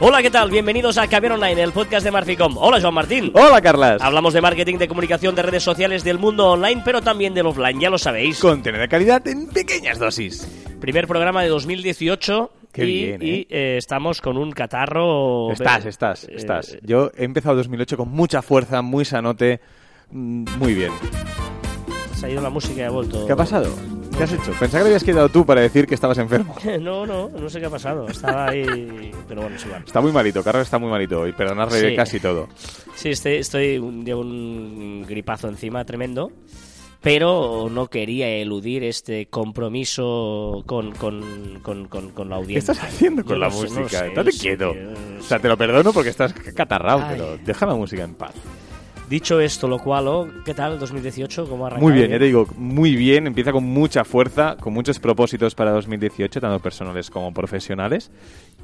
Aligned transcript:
Hola, 0.00 0.22
¿qué 0.22 0.30
tal? 0.30 0.48
Bienvenidos 0.48 0.96
a 0.96 1.08
Caber 1.08 1.32
Online, 1.32 1.60
el 1.60 1.72
podcast 1.72 2.04
de 2.04 2.12
Marficom. 2.12 2.56
Hola, 2.56 2.80
Joan 2.80 2.94
Martín. 2.94 3.32
Hola, 3.34 3.60
Carlas. 3.60 4.00
Hablamos 4.00 4.32
de 4.32 4.40
marketing, 4.40 4.78
de 4.78 4.86
comunicación, 4.86 5.34
de 5.34 5.42
redes 5.42 5.64
sociales, 5.64 6.04
del 6.04 6.20
mundo 6.20 6.52
online, 6.52 6.82
pero 6.84 7.02
también 7.02 7.34
del 7.34 7.46
offline, 7.46 7.80
ya 7.80 7.90
lo 7.90 7.98
sabéis. 7.98 8.38
Contenido 8.38 8.80
de 8.80 8.88
calidad 8.88 9.26
en 9.26 9.48
pequeñas 9.48 9.98
dosis. 9.98 10.46
Primer 10.80 11.08
programa 11.08 11.42
de 11.42 11.48
2018. 11.48 12.52
Qué 12.70 12.84
y, 12.84 13.06
bien, 13.06 13.22
y, 13.22 13.30
¿eh? 13.30 13.46
eh, 13.50 13.74
estamos 13.76 14.20
con 14.20 14.36
un 14.36 14.52
catarro. 14.52 15.50
Estás, 15.50 15.84
estás, 15.84 16.24
eh, 16.28 16.34
estás. 16.36 16.78
Yo 16.82 17.10
he 17.16 17.24
empezado 17.24 17.56
2008 17.56 17.96
con 17.96 18.08
mucha 18.10 18.40
fuerza, 18.40 18.82
muy 18.82 19.04
sanote, 19.04 19.60
mm, 20.12 20.44
muy 20.58 20.74
bien. 20.74 20.92
Se 22.14 22.26
ha 22.26 22.30
ido 22.30 22.40
la 22.40 22.50
música 22.50 22.82
y 22.82 22.84
ha 22.84 22.90
vuelto. 22.90 23.26
¿Qué 23.26 23.32
ha 23.32 23.36
pasado? 23.36 23.68
¿Qué 24.18 24.24
has 24.24 24.32
hecho? 24.32 24.50
Pensaba 24.58 24.82
que 24.82 24.88
habías 24.88 25.04
quedado 25.04 25.28
tú 25.28 25.46
para 25.46 25.60
decir 25.60 25.86
que 25.86 25.94
estabas 25.94 26.18
enfermo. 26.18 26.54
No, 26.80 27.06
no, 27.06 27.28
no 27.28 27.48
sé 27.48 27.60
qué 27.60 27.66
ha 27.66 27.70
pasado. 27.70 28.08
Estaba 28.08 28.48
ahí. 28.48 29.12
Pero 29.28 29.42
bueno, 29.42 29.56
es 29.56 29.64
igual. 29.64 29.84
Está 29.86 30.00
muy 30.00 30.10
malito, 30.12 30.42
Carlos 30.42 30.64
está 30.64 30.78
muy 30.78 30.90
malito 30.90 31.20
hoy. 31.20 31.32
Perdonad 31.32 31.70
Sí. 31.70 31.94
casi 31.94 32.18
todo. 32.18 32.48
Sí, 32.96 33.10
estoy, 33.10 33.34
estoy 33.36 33.78
llevo 34.04 34.22
un 34.22 35.04
gripazo 35.06 35.48
encima 35.48 35.84
tremendo, 35.84 36.32
pero 37.00 37.68
no 37.70 37.86
quería 37.86 38.28
eludir 38.28 38.82
este 38.82 39.26
compromiso 39.26 40.64
con, 40.66 40.90
con, 40.92 41.60
con, 41.62 41.86
con, 41.86 42.10
con 42.10 42.28
la 42.28 42.36
¿Qué 42.36 42.42
audiencia. 42.42 42.72
estás 42.72 42.88
haciendo 42.88 43.22
con 43.24 43.34
Yo 43.36 43.38
la 43.38 43.48
no 43.48 43.52
sé, 43.54 43.68
no 43.70 43.80
música? 43.82 43.98
sé, 44.24 44.32
sí, 44.32 44.38
quieto. 44.40 44.72
tío, 44.72 44.90
O 45.20 45.22
sea, 45.22 45.38
te 45.38 45.46
lo 45.48 45.56
perdono 45.56 45.92
porque 45.92 46.10
estás 46.10 46.32
catarrado, 46.32 47.02
Ay. 47.04 47.16
pero 47.16 47.38
deja 47.38 47.66
la 47.66 47.74
música 47.76 48.02
en 48.02 48.14
paz. 48.14 48.32
Dicho 49.08 49.40
esto, 49.40 49.66
lo 49.68 49.78
cual, 49.78 50.06
oh, 50.08 50.28
¿qué 50.44 50.52
tal 50.52 50.78
2018? 50.78 51.48
¿Cómo 51.48 51.66
ha? 51.66 51.70
Muy 51.78 51.92
bien, 51.94 52.10
ya 52.10 52.18
te 52.18 52.24
digo, 52.26 52.46
muy 52.56 52.94
bien. 52.94 53.26
Empieza 53.26 53.52
con 53.52 53.64
mucha 53.64 54.04
fuerza, 54.04 54.56
con 54.58 54.74
muchos 54.74 54.98
propósitos 54.98 55.54
para 55.54 55.70
2018, 55.70 56.40
tanto 56.40 56.58
personales 56.60 57.08
como 57.08 57.32
profesionales. 57.32 58.10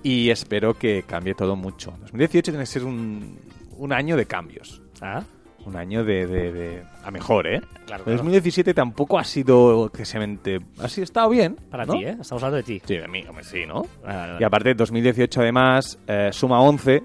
Y 0.03 0.29
espero 0.29 0.75
que 0.75 1.03
cambie 1.07 1.35
todo 1.35 1.57
mucho. 1.57 1.93
2018 2.01 2.53
tiene 2.53 2.63
que 2.65 2.67
ser 2.67 2.85
un, 2.85 3.39
un 3.79 3.93
año 3.93 4.17
de 4.19 4.27
cambios. 4.27 4.83
Ah, 5.01 5.23
Un 5.65 5.77
año 5.77 6.05
de, 6.05 6.27
de- 6.27 6.53
de- 6.53 6.83
a 7.03 7.11
mejor, 7.11 7.47
¿eh? 7.47 7.61
Claro, 7.87 8.05
claro. 8.05 8.19
2017 8.19 8.75
tampoco 8.75 9.19
ha 9.19 9.25
sido 9.25 9.87
excesivamente... 9.87 10.59
Ha 10.79 10.89
sido, 10.91 11.05
estado 11.05 11.31
bien. 11.31 11.57
para 11.71 11.87
¿no? 11.87 11.95
ti, 11.95 12.05
¿eh? 12.05 12.11
Estamos 12.21 12.33
hablando 12.43 12.57
de 12.59 12.63
ti. 12.65 12.83
Sí, 12.85 12.99
de 12.99 13.09
mí, 13.09 13.25
hombre, 13.27 13.45
sí, 13.45 13.65
¿no? 13.67 13.87
Vale, 14.05 14.19
vale. 14.19 14.37
Y 14.41 14.45
aparte, 14.45 14.75
2018 14.75 15.41
además 15.41 15.99
eh, 16.07 16.29
suma 16.33 16.61
11 16.61 17.03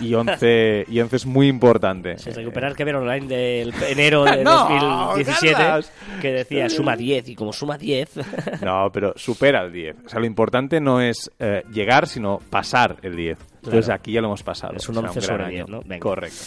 y 0.00 0.14
11, 0.14 0.86
y 0.88 1.00
11 1.00 1.16
es 1.16 1.26
muy 1.26 1.48
importante. 1.48 2.16
Sí, 2.18 2.30
recuperar 2.30 2.74
que 2.74 2.84
ver 2.84 2.96
online 2.96 3.26
del 3.26 3.74
enero 3.88 4.24
de 4.24 4.42
No, 4.42 4.68
2017 4.68 5.52
Carlas. 5.54 5.92
que 6.20 6.32
decía 6.32 6.68
suma 6.70 6.96
10 6.96 7.28
y 7.28 7.34
como 7.34 7.52
suma 7.52 7.76
10 7.78 8.10
No, 8.62 8.90
pero 8.92 9.12
supera 9.16 9.62
el 9.64 9.72
10. 9.72 9.96
O 10.06 10.08
sea, 10.08 10.20
lo 10.20 10.26
importante 10.26 10.80
no 10.80 11.00
es 11.00 11.30
eh, 11.38 11.62
llegar, 11.72 12.06
sino 12.06 12.38
pasar 12.50 12.96
el 13.02 13.16
10. 13.16 13.38
Entonces 13.56 13.84
Claro. 13.86 14.00
aquí 14.00 14.12
ya 14.12 14.20
lo 14.20 14.28
hemos 14.28 14.42
pasado. 14.42 14.74
Es 14.76 14.88
un 14.88 14.94
Será 14.96 15.08
11 15.08 15.20
gran 15.20 15.28
sobre 15.28 15.44
año. 15.44 15.64
10, 15.66 15.68
¿no? 15.68 15.80
Venga. 15.82 16.00
Correcto. 16.00 16.38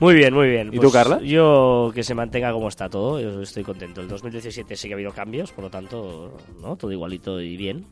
Muy 0.00 0.14
bien, 0.14 0.34
muy 0.34 0.48
bien. 0.48 0.70
¿Y 0.72 0.78
tú, 0.80 0.90
Carla? 0.90 1.20
Yo 1.20 1.92
que 1.94 2.02
se 2.02 2.14
mantenga 2.14 2.52
como 2.52 2.68
está 2.68 2.88
todo, 2.88 3.20
yo 3.20 3.40
estoy 3.42 3.62
contento. 3.62 4.00
El 4.00 4.08
2017 4.08 4.74
sí 4.76 4.88
que 4.88 4.94
ha 4.94 4.96
habido 4.96 5.12
cambios, 5.12 5.52
por 5.52 5.64
lo 5.64 5.70
tanto, 5.70 6.36
¿no? 6.60 6.74
Todo 6.76 6.90
igualito 6.90 7.40
y 7.40 7.56
bien. 7.56 7.86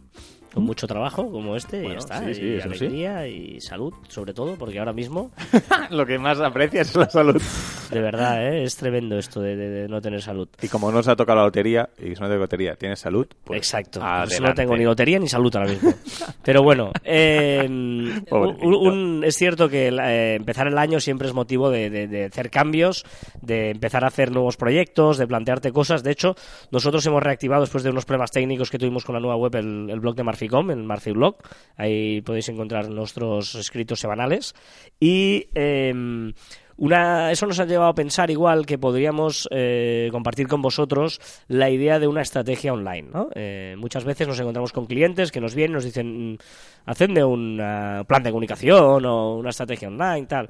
Con 0.52 0.64
mucho 0.64 0.86
trabajo 0.86 1.30
como 1.30 1.56
este, 1.56 1.84
y 1.84 1.88
ya 1.88 1.94
está. 1.94 2.24
sí, 2.24 2.34
sí, 2.34 2.40
y 2.42 2.60
sí. 2.60 2.62
alegría 2.62 3.26
y 3.26 3.60
salud, 3.60 3.94
sobre 4.08 4.34
todo, 4.34 4.56
porque 4.56 4.78
ahora 4.78 4.92
mismo, 4.92 5.30
lo 5.90 6.04
que 6.04 6.18
más 6.18 6.40
aprecias 6.40 6.90
es 6.90 6.96
la 6.96 7.08
salud. 7.08 7.40
de 7.92 8.00
verdad, 8.00 8.42
¿eh? 8.46 8.64
es 8.64 8.76
tremendo 8.76 9.18
esto 9.18 9.40
de, 9.40 9.56
de- 9.56 9.68
de 9.68 9.88
no 9.88 10.00
tener 10.00 10.22
salud. 10.22 10.48
Y 10.62 10.68
como 10.68 10.90
no 10.90 10.98
os 10.98 11.08
ha 11.08 11.16
tocado 11.16 11.38
la 11.38 11.44
lotería, 11.44 11.88
y 11.98 12.14
si 12.14 12.20
no 12.20 12.28
te 12.28 12.36
lotería 12.36 12.74
tienes 12.76 12.98
salud, 13.00 13.26
pues 13.44 13.58
Exacto. 13.58 14.00
Pues 14.00 14.40
no 14.40 14.54
tengo 14.54 14.76
ni 14.76 14.84
lotería 14.84 15.18
ni 15.18 15.28
salud 15.28 15.54
ahora 15.56 15.70
mismo. 15.70 15.92
Pero 16.44 16.62
bueno, 16.62 16.90
eh, 17.04 17.64
un- 17.68 18.24
Pobrecito. 18.28 18.66
un- 18.80 19.22
es 19.24 19.36
cierto 19.36 19.68
que 19.68 19.88
eh, 19.88 20.34
empezar 20.36 20.66
el 20.66 20.78
año 20.78 21.00
siempre 21.00 21.28
es 21.28 21.34
motivo 21.34 21.70
de, 21.70 22.28
hacer 22.30 22.50
cambios, 22.50 23.04
de 23.40 23.70
empezar 23.70 24.04
a 24.04 24.08
hacer 24.08 24.30
nuevos 24.32 24.56
proyectos, 24.56 25.18
de 25.18 25.26
plantearte 25.26 25.72
cosas. 25.72 26.02
De 26.02 26.10
hecho, 26.10 26.34
nosotros 26.70 27.04
hemos 27.06 27.22
reactivado 27.22 27.62
después 27.62 27.84
de 27.84 27.90
unos 27.90 28.04
problemas 28.04 28.30
técnicos 28.30 28.70
que 28.70 28.78
tuvimos 28.78 29.04
con 29.04 29.14
la 29.14 29.20
nueva 29.20 29.36
web 29.36 29.54
el, 29.56 29.88
el 29.90 30.00
blog 30.00 30.14
de 30.16 30.24
Marficom, 30.24 30.70
el 30.70 30.82
Marfiblog. 30.82 31.36
Ahí 31.76 32.20
podéis 32.22 32.48
encontrar 32.48 32.88
nuestros 32.88 33.54
escritos 33.54 34.00
semanales. 34.00 34.54
Y... 35.00 35.48
em, 35.54 36.32
una, 36.76 37.30
eso 37.30 37.46
nos 37.46 37.58
ha 37.60 37.64
llevado 37.64 37.90
a 37.90 37.94
pensar 37.94 38.30
igual 38.30 38.66
que 38.66 38.78
podríamos 38.78 39.48
eh, 39.50 40.08
compartir 40.12 40.48
con 40.48 40.62
vosotros 40.62 41.20
la 41.48 41.70
idea 41.70 41.98
de 41.98 42.06
una 42.06 42.22
estrategia 42.22 42.72
online. 42.72 43.08
¿no? 43.12 43.28
Eh, 43.34 43.74
muchas 43.78 44.04
veces 44.04 44.26
nos 44.26 44.38
encontramos 44.40 44.72
con 44.72 44.86
clientes 44.86 45.30
que 45.32 45.40
nos 45.40 45.54
vienen 45.54 45.72
y 45.72 45.74
nos 45.74 45.84
dicen, 45.84 46.38
hacedme 46.86 47.24
un 47.24 47.56
plan 48.06 48.22
de 48.22 48.30
comunicación 48.30 49.04
o 49.04 49.36
una 49.36 49.50
estrategia 49.50 49.88
online, 49.88 50.26
tal. 50.26 50.48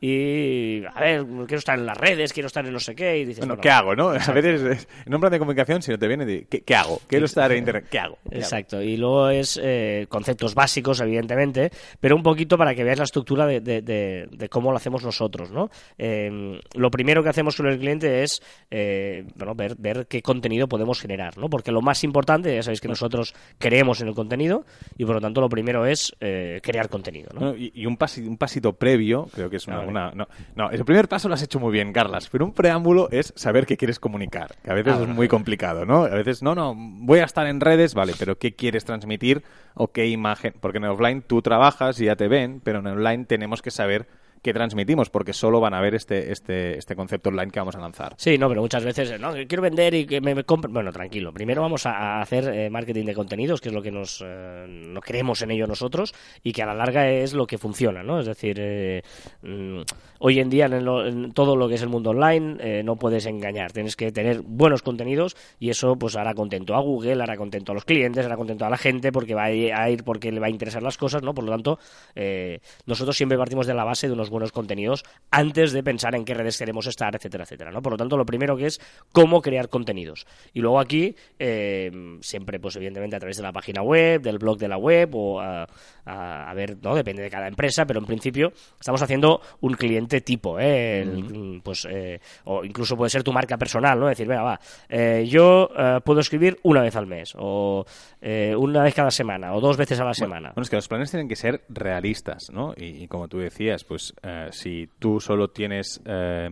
Y, 0.00 0.82
a 0.94 1.00
ver, 1.00 1.24
quiero 1.46 1.58
estar 1.58 1.78
en 1.78 1.86
las 1.86 1.96
redes, 1.96 2.32
quiero 2.32 2.46
estar 2.46 2.64
en 2.66 2.72
no 2.72 2.80
sé 2.80 2.94
qué. 2.94 3.18
Y 3.18 3.24
dices, 3.24 3.38
Bueno, 3.46 3.54
bueno, 3.54 3.62
¿qué 3.62 3.70
hago, 3.70 3.94
no? 3.96 4.08
A 4.10 4.32
veces, 4.32 4.62
eh, 4.82 4.86
en 5.06 5.14
un 5.14 5.20
plan 5.20 5.32
de 5.32 5.38
comunicación, 5.38 5.82
si 5.82 5.90
no 5.90 5.98
te 5.98 6.06
viene, 6.08 6.26
di, 6.26 6.44
¿qué, 6.48 6.60
qué 6.62 6.74
hago? 6.74 7.00
Quiero 7.06 7.24
estar 7.26 7.50
en 7.52 7.58
internet, 7.58 7.86
¿qué 7.90 7.98
hago? 7.98 8.18
¿Qué 8.22 8.36
hago? 8.36 8.38
Exacto, 8.38 8.82
y 8.82 8.96
luego 8.96 9.28
es 9.30 9.58
eh, 9.62 10.06
conceptos 10.08 10.54
básicos, 10.54 11.00
evidentemente, 11.00 11.70
pero 12.00 12.16
un 12.16 12.22
poquito 12.22 12.58
para 12.58 12.74
que 12.74 12.84
veáis 12.84 12.98
la 12.98 13.04
estructura 13.04 13.46
de, 13.46 13.60
de- 13.60 13.82
de- 13.82 14.28
de 14.30 14.48
cómo 14.48 14.70
lo 14.70 14.76
hacemos 14.76 15.02
nosotros, 15.04 15.50
¿no? 15.50 15.70
Eh, 15.98 16.60
lo 16.74 16.90
primero 16.90 17.22
que 17.22 17.28
hacemos 17.30 17.56
con 17.56 17.66
el 17.66 17.78
cliente 17.78 18.22
es 18.22 18.42
eh, 18.70 19.24
bueno, 19.36 19.54
ver, 19.54 19.74
ver 19.78 20.06
qué 20.06 20.22
contenido 20.22 20.68
podemos 20.68 21.00
generar, 21.00 21.38
¿no? 21.38 21.48
Porque 21.48 21.72
lo 21.72 21.80
más 21.80 22.04
importante, 22.04 22.54
ya 22.54 22.62
sabéis 22.62 22.80
que 22.80 22.88
nosotros 22.88 23.34
creemos 23.58 24.00
en 24.00 24.08
el 24.08 24.14
contenido 24.14 24.64
y 24.98 25.04
por 25.04 25.14
lo 25.16 25.20
tanto 25.20 25.40
lo 25.40 25.48
primero 25.48 25.86
es 25.86 26.14
eh, 26.20 26.60
crear 26.62 26.88
contenido, 26.88 27.30
¿no? 27.34 27.40
No, 27.40 27.56
y, 27.56 27.72
y 27.74 27.86
un, 27.86 27.96
pasi- 27.96 28.26
un 28.26 28.36
pasito 28.36 28.72
previo, 28.74 29.28
creo 29.34 29.48
que 29.50 29.56
es 29.56 29.66
una, 29.66 29.80
Ah, 29.84 29.92
vale. 29.92 30.06
una- 30.06 30.14
no, 30.14 30.28
no, 30.56 30.70
el 30.70 30.84
primer 30.84 31.08
paso 31.08 31.28
lo 31.28 31.34
has 31.34 31.42
hecho 31.42 31.60
muy 31.60 31.72
bien, 31.72 31.92
Carlas, 31.92 32.28
pero 32.30 32.44
un 32.44 32.52
preámbulo 32.52 33.08
es 33.10 33.32
saber 33.36 33.66
qué 33.66 33.76
quieres 33.76 33.98
comunicar, 34.00 34.54
que 34.62 34.70
a 34.70 34.74
veces 34.74 34.94
Ah, 34.98 35.02
es 35.02 35.08
muy 35.08 35.28
complicado, 35.28 35.84
¿no? 35.86 36.04
A 36.04 36.08
veces, 36.10 36.42
no, 36.42 36.54
no, 36.54 36.74
voy 36.76 37.20
a 37.20 37.24
estar 37.24 37.46
en 37.46 37.60
redes, 37.60 37.94
vale, 37.94 38.14
pero 38.18 38.38
¿qué 38.38 38.54
quieres 38.54 38.84
transmitir 38.84 39.42
o 39.74 39.92
qué 39.92 40.06
imagen? 40.08 40.54
Porque 40.60 40.78
en 40.78 40.84
offline 40.84 41.22
tú 41.22 41.42
trabajas 41.42 42.00
y 42.00 42.06
ya 42.06 42.16
te 42.16 42.28
ven, 42.28 42.60
pero 42.62 42.80
en 42.80 42.86
online 42.86 43.24
tenemos 43.24 43.62
que 43.62 43.70
saber 43.70 44.06
qué 44.44 44.52
transmitimos, 44.52 45.10
porque 45.10 45.32
solo 45.32 45.58
van 45.58 45.74
a 45.74 45.80
ver 45.80 45.94
este, 45.96 46.30
este, 46.30 46.78
este 46.78 46.94
concepto 46.94 47.30
online 47.30 47.50
que 47.50 47.58
vamos 47.58 47.74
a 47.74 47.80
lanzar. 47.80 48.14
Sí, 48.18 48.38
no, 48.38 48.48
pero 48.48 48.60
muchas 48.60 48.84
veces, 48.84 49.18
no, 49.18 49.32
que 49.32 49.46
quiero 49.48 49.62
vender 49.62 49.94
y 49.94 50.06
que 50.06 50.20
me, 50.20 50.34
me. 50.34 50.44
Bueno, 50.68 50.92
tranquilo. 50.92 51.32
Primero 51.32 51.62
vamos 51.62 51.86
a, 51.86 52.20
hacer 52.20 52.48
eh, 52.48 52.70
marketing 52.70 53.06
de 53.06 53.14
contenidos, 53.14 53.60
que 53.60 53.70
es 53.70 53.74
lo 53.74 53.82
que 53.82 53.90
nos, 53.90 54.22
eh, 54.24 54.94
creemos 55.02 55.42
en 55.42 55.50
ello 55.50 55.66
nosotros 55.66 56.14
y 56.42 56.52
que 56.52 56.62
a 56.62 56.66
la 56.66 56.74
larga 56.74 57.10
es 57.10 57.32
lo 57.32 57.46
que 57.46 57.58
funciona, 57.58 58.02
¿no? 58.02 58.20
Es 58.20 58.26
decir, 58.26 58.58
eh, 58.60 59.02
mm, 59.42 59.80
hoy 60.20 60.38
en 60.40 60.50
día 60.50 60.66
en, 60.66 60.84
lo- 60.84 61.06
en 61.06 61.32
todo 61.32 61.56
lo 61.56 61.68
que 61.68 61.74
es 61.76 61.82
el 61.82 61.88
mundo 61.88 62.10
online 62.10 62.56
eh, 62.60 62.82
no 62.84 62.96
puedes 62.96 63.24
engañar. 63.26 63.72
Tienes 63.72 63.96
que 63.96 64.12
tener 64.12 64.42
buenos 64.42 64.82
contenidos 64.82 65.36
y 65.58 65.70
eso 65.70 65.96
pues 65.96 66.16
hará 66.16 66.34
contento 66.34 66.74
a 66.74 66.80
Google, 66.80 67.22
hará 67.22 67.36
contento 67.36 67.72
a 67.72 67.74
los 67.74 67.84
clientes, 67.86 68.26
hará 68.26 68.36
contento 68.36 68.66
a 68.66 68.70
la 68.70 68.76
gente 68.76 69.10
porque 69.10 69.34
va 69.34 69.44
a 69.44 69.52
ir, 69.52 69.72
a 69.72 69.88
ir 69.88 70.04
porque 70.04 70.30
le 70.30 70.38
va 70.40 70.48
a 70.48 70.50
interesar 70.50 70.82
las 70.82 70.98
cosas, 70.98 71.22
¿no? 71.22 71.34
Por 71.34 71.44
lo 71.44 71.50
tanto, 71.52 71.78
eh, 72.14 72.60
nosotros 72.86 73.16
siempre 73.16 73.38
partimos 73.38 73.66
de 73.66 73.72
la 73.74 73.84
base 73.84 74.06
de 74.06 74.12
unos 74.12 74.30
buenos 74.34 74.52
contenidos 74.52 75.02
antes 75.30 75.72
de 75.72 75.82
pensar 75.82 76.14
en 76.14 76.24
qué 76.24 76.34
redes 76.34 76.58
queremos 76.58 76.86
estar, 76.86 77.14
etcétera, 77.16 77.44
etcétera, 77.44 77.70
¿no? 77.70 77.80
Por 77.80 77.92
lo 77.92 77.96
tanto, 77.96 78.16
lo 78.18 78.26
primero 78.26 78.56
que 78.56 78.66
es 78.66 78.80
cómo 79.12 79.40
crear 79.40 79.68
contenidos. 79.70 80.26
Y 80.52 80.60
luego 80.60 80.78
aquí, 80.78 81.16
eh, 81.38 81.90
siempre, 82.20 82.60
pues 82.60 82.76
evidentemente 82.76 83.16
a 83.16 83.18
través 83.20 83.36
de 83.36 83.42
la 83.42 83.52
página 83.52 83.82
web, 83.82 84.20
del 84.20 84.38
blog 84.38 84.58
de 84.58 84.68
la 84.68 84.76
web 84.76 85.10
o 85.14 85.40
a, 85.40 85.66
a- 86.04 86.50
a 86.50 86.54
ver, 86.54 86.76
¿no? 86.82 86.94
Depende 86.94 87.22
de 87.22 87.30
cada 87.30 87.48
empresa, 87.48 87.86
pero 87.86 88.00
en 88.00 88.06
principio 88.06 88.52
estamos 88.78 89.00
haciendo 89.02 89.40
un 89.60 89.74
cliente 89.74 90.20
tipo, 90.20 90.58
¿eh? 90.60 91.00
El, 91.02 91.60
Pues, 91.62 91.86
eh, 91.90 92.20
o 92.44 92.64
incluso 92.64 92.96
puede 92.96 93.10
ser 93.10 93.22
tu 93.22 93.32
marca 93.32 93.56
personal, 93.56 93.98
¿no? 93.98 94.06
Decir, 94.08 94.26
venga, 94.26 94.42
va, 94.42 94.60
eh, 94.88 95.24
yo 95.28 95.70
eh, 95.76 96.00
puedo 96.04 96.20
escribir 96.20 96.58
una 96.62 96.82
vez 96.82 96.96
al 96.96 97.06
mes 97.06 97.32
o 97.38 97.86
eh, 98.20 98.54
una 98.56 98.82
vez 98.82 98.94
cada 98.94 99.10
semana 99.10 99.54
o 99.54 99.60
dos 99.60 99.76
veces 99.76 99.98
a 100.00 100.04
la 100.04 100.14
semana. 100.14 100.48
Bueno, 100.54 100.62
es 100.64 100.70
que 100.70 100.76
los 100.76 100.88
planes 100.88 101.10
tienen 101.10 101.28
que 101.28 101.36
ser 101.36 101.62
realistas, 101.68 102.50
¿no? 102.50 102.74
Y, 102.76 103.04
y 103.04 103.08
como 103.08 103.28
tú 103.28 103.38
decías, 103.38 103.84
pues 103.84 104.14
eh, 104.24 104.48
si 104.50 104.88
tú 104.98 105.20
solo 105.20 105.48
tienes 105.48 106.00
eh, 106.06 106.48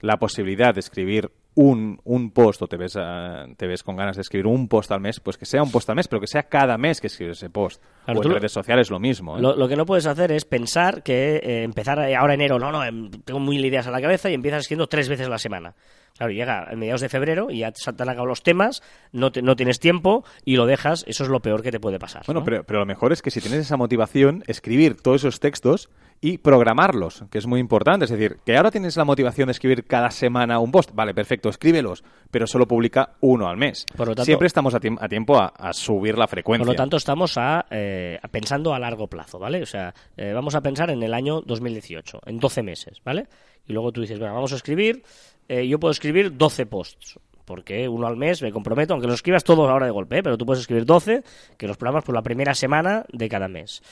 la 0.00 0.16
posibilidad 0.18 0.72
de 0.74 0.80
escribir 0.80 1.30
un, 1.58 1.98
un 2.04 2.32
post 2.32 2.60
o 2.60 2.66
te 2.66 2.76
ves, 2.76 2.98
eh, 3.00 3.54
te 3.56 3.66
ves 3.66 3.82
con 3.82 3.96
ganas 3.96 4.16
de 4.16 4.20
escribir 4.20 4.46
un 4.46 4.68
post 4.68 4.92
al 4.92 5.00
mes, 5.00 5.20
pues 5.20 5.38
que 5.38 5.46
sea 5.46 5.62
un 5.62 5.70
post 5.72 5.88
al 5.88 5.96
mes, 5.96 6.06
pero 6.06 6.20
que 6.20 6.26
sea 6.26 6.42
cada 6.42 6.76
mes 6.76 7.00
que 7.00 7.06
escribes 7.06 7.38
ese 7.38 7.48
post. 7.48 7.82
Claro, 8.04 8.20
o 8.20 8.22
en 8.24 8.30
redes 8.32 8.52
sociales 8.52 8.90
lo 8.90 8.98
mismo. 9.00 9.38
¿eh? 9.38 9.40
Lo, 9.40 9.56
lo 9.56 9.66
que 9.66 9.74
no 9.74 9.86
puedes 9.86 10.04
hacer 10.06 10.32
es 10.32 10.44
pensar 10.44 11.02
que 11.02 11.36
eh, 11.36 11.62
empezar 11.62 11.98
ahora 12.14 12.34
enero, 12.34 12.58
no, 12.58 12.70
no, 12.70 12.84
em, 12.84 13.10
tengo 13.24 13.40
mil 13.40 13.64
ideas 13.64 13.86
a 13.86 13.90
la 13.90 14.02
cabeza 14.02 14.28
y 14.28 14.34
empiezas 14.34 14.60
escribiendo 14.64 14.86
tres 14.86 15.08
veces 15.08 15.28
a 15.28 15.30
la 15.30 15.38
semana. 15.38 15.74
Claro, 16.18 16.32
llega 16.32 16.70
a 16.70 16.76
mediados 16.76 17.00
de 17.00 17.08
febrero 17.08 17.50
y 17.50 17.58
ya 17.60 17.72
te 17.72 17.82
han 17.88 18.08
acabado 18.08 18.26
los 18.26 18.42
temas, 18.42 18.82
no, 19.12 19.32
te- 19.32 19.40
no 19.42 19.56
tienes 19.56 19.80
tiempo 19.80 20.24
y 20.44 20.56
lo 20.56 20.66
dejas, 20.66 21.04
eso 21.08 21.24
es 21.24 21.30
lo 21.30 21.40
peor 21.40 21.62
que 21.62 21.70
te 21.72 21.80
puede 21.80 21.98
pasar. 21.98 22.22
Bueno, 22.26 22.40
¿no? 22.40 22.44
pero, 22.44 22.64
pero 22.64 22.80
lo 22.80 22.86
mejor 22.86 23.12
es 23.12 23.22
que 23.22 23.30
si 23.30 23.40
tienes 23.40 23.60
esa 23.60 23.76
motivación, 23.78 24.42
escribir 24.46 25.00
todos 25.00 25.22
esos 25.22 25.40
textos 25.40 25.88
y 26.20 26.38
programarlos, 26.38 27.24
que 27.30 27.38
es 27.38 27.46
muy 27.46 27.60
importante. 27.60 28.04
Es 28.04 28.10
decir, 28.10 28.38
que 28.44 28.56
ahora 28.56 28.70
tienes 28.70 28.96
la 28.96 29.04
motivación 29.04 29.46
de 29.46 29.52
escribir 29.52 29.84
cada 29.84 30.10
semana 30.10 30.58
un 30.58 30.70
post. 30.70 30.90
Vale, 30.94 31.14
perfecto, 31.14 31.48
escríbelos, 31.48 32.04
pero 32.30 32.46
solo 32.46 32.66
publica 32.66 33.16
uno 33.20 33.48
al 33.48 33.56
mes. 33.56 33.86
Siempre 34.22 34.46
estamos 34.46 34.74
a, 34.74 34.80
tiempo 34.80 35.38
a, 35.38 35.72
subir 35.72 36.16
la 36.18 36.26
frecuencia. 36.26 36.64
Por 36.64 36.74
lo 36.74 36.76
tanto, 36.76 36.96
estamos 36.96 37.36
a, 37.36 37.66
eh, 37.70 38.18
pensando 38.30 38.74
a 38.74 38.78
largo 38.78 39.06
plazo, 39.06 39.38
¿vale? 39.38 39.62
O 39.62 39.66
sea, 39.66 39.94
eh, 40.16 40.32
vamos 40.32 40.54
a 40.54 40.60
pensar 40.60 40.90
en 40.90 41.02
el 41.02 41.14
año 41.14 41.40
2018, 41.42 42.20
en 42.26 42.38
12 42.38 42.62
meses, 42.62 43.00
¿vale? 43.04 43.26
Y 43.66 43.72
luego 43.72 43.92
tú 43.92 44.00
dices, 44.00 44.18
bueno, 44.18 44.34
vamos 44.34 44.52
a 44.52 44.56
escribir, 44.56 45.02
eh, 45.48 45.66
yo 45.66 45.78
puedo 45.78 45.92
escribir 45.92 46.36
12 46.36 46.66
posts 46.66 47.18
porque 47.46 47.88
uno 47.88 48.06
al 48.06 48.16
mes 48.16 48.42
me 48.42 48.52
comprometo, 48.52 48.92
aunque 48.92 49.08
lo 49.08 49.14
escribas 49.14 49.44
todos 49.44 49.70
ahora 49.70 49.86
de 49.86 49.92
golpe, 49.92 50.22
pero 50.22 50.36
tú 50.36 50.44
puedes 50.44 50.60
escribir 50.60 50.84
12, 50.84 51.22
que 51.56 51.66
los 51.66 51.78
programas 51.78 52.04
por 52.04 52.14
la 52.14 52.22
primera 52.22 52.54
semana 52.54 53.06
de 53.10 53.28
cada 53.28 53.48
mes. 53.48 53.82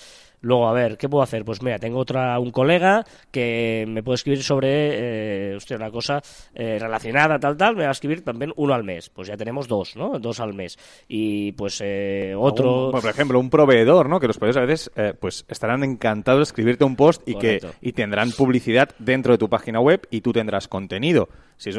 Luego, 0.45 0.69
a 0.69 0.75
ver, 0.75 0.99
¿qué 0.99 1.09
puedo 1.09 1.23
hacer? 1.23 1.43
Pues 1.43 1.63
mira, 1.63 1.79
tengo 1.79 1.99
otra, 1.99 2.39
un 2.39 2.51
colega 2.51 3.05
que 3.31 3.87
me 3.89 4.03
puede 4.03 4.17
escribir 4.17 4.43
sobre, 4.43 5.55
eh, 5.55 5.59
una 5.75 5.91
cosa 5.91 6.21
eh, 6.55 6.77
relacionada, 6.79 7.39
tal, 7.39 7.57
tal, 7.57 7.75
me 7.75 7.85
va 7.85 7.89
a 7.89 7.93
escribir 7.93 8.23
también 8.23 8.53
uno 8.57 8.75
al 8.75 8.85
mes. 8.85 9.09
Pues 9.09 9.29
ya 9.29 9.39
tenemos 9.39 9.69
dos, 9.69 9.97
¿no? 9.97 10.19
Dos 10.19 10.41
al 10.41 10.53
mes. 10.53 10.79
Y 11.09 11.53
pues 11.53 11.81
eh, 11.83 12.35
otro... 12.37 12.91
por 12.91 13.07
ejemplo, 13.07 13.41
un 13.41 13.49
proveedor, 13.49 14.11
¿no? 14.11 14.21
Que 14.21 14.27
los 14.27 14.37
proveedores 14.37 14.63
a 14.63 14.67
veces 14.67 14.91
eh, 14.97 15.15
pues 15.19 15.47
estarán 15.49 15.83
encantados 15.83 16.41
de 16.41 16.43
escribirte 16.43 16.85
un 16.85 16.97
post 16.97 17.27
y 17.27 17.37
que 17.37 17.61
y 17.81 17.93
tendrán 17.93 18.31
publicidad 18.33 18.91
dentro 18.99 19.33
de 19.33 19.39
tu 19.39 19.49
página 19.49 19.81
web 19.81 20.07
y 20.11 20.21
tú 20.21 20.35
tendrás 20.35 20.69
contenido. 20.69 21.31
Si 21.57 21.71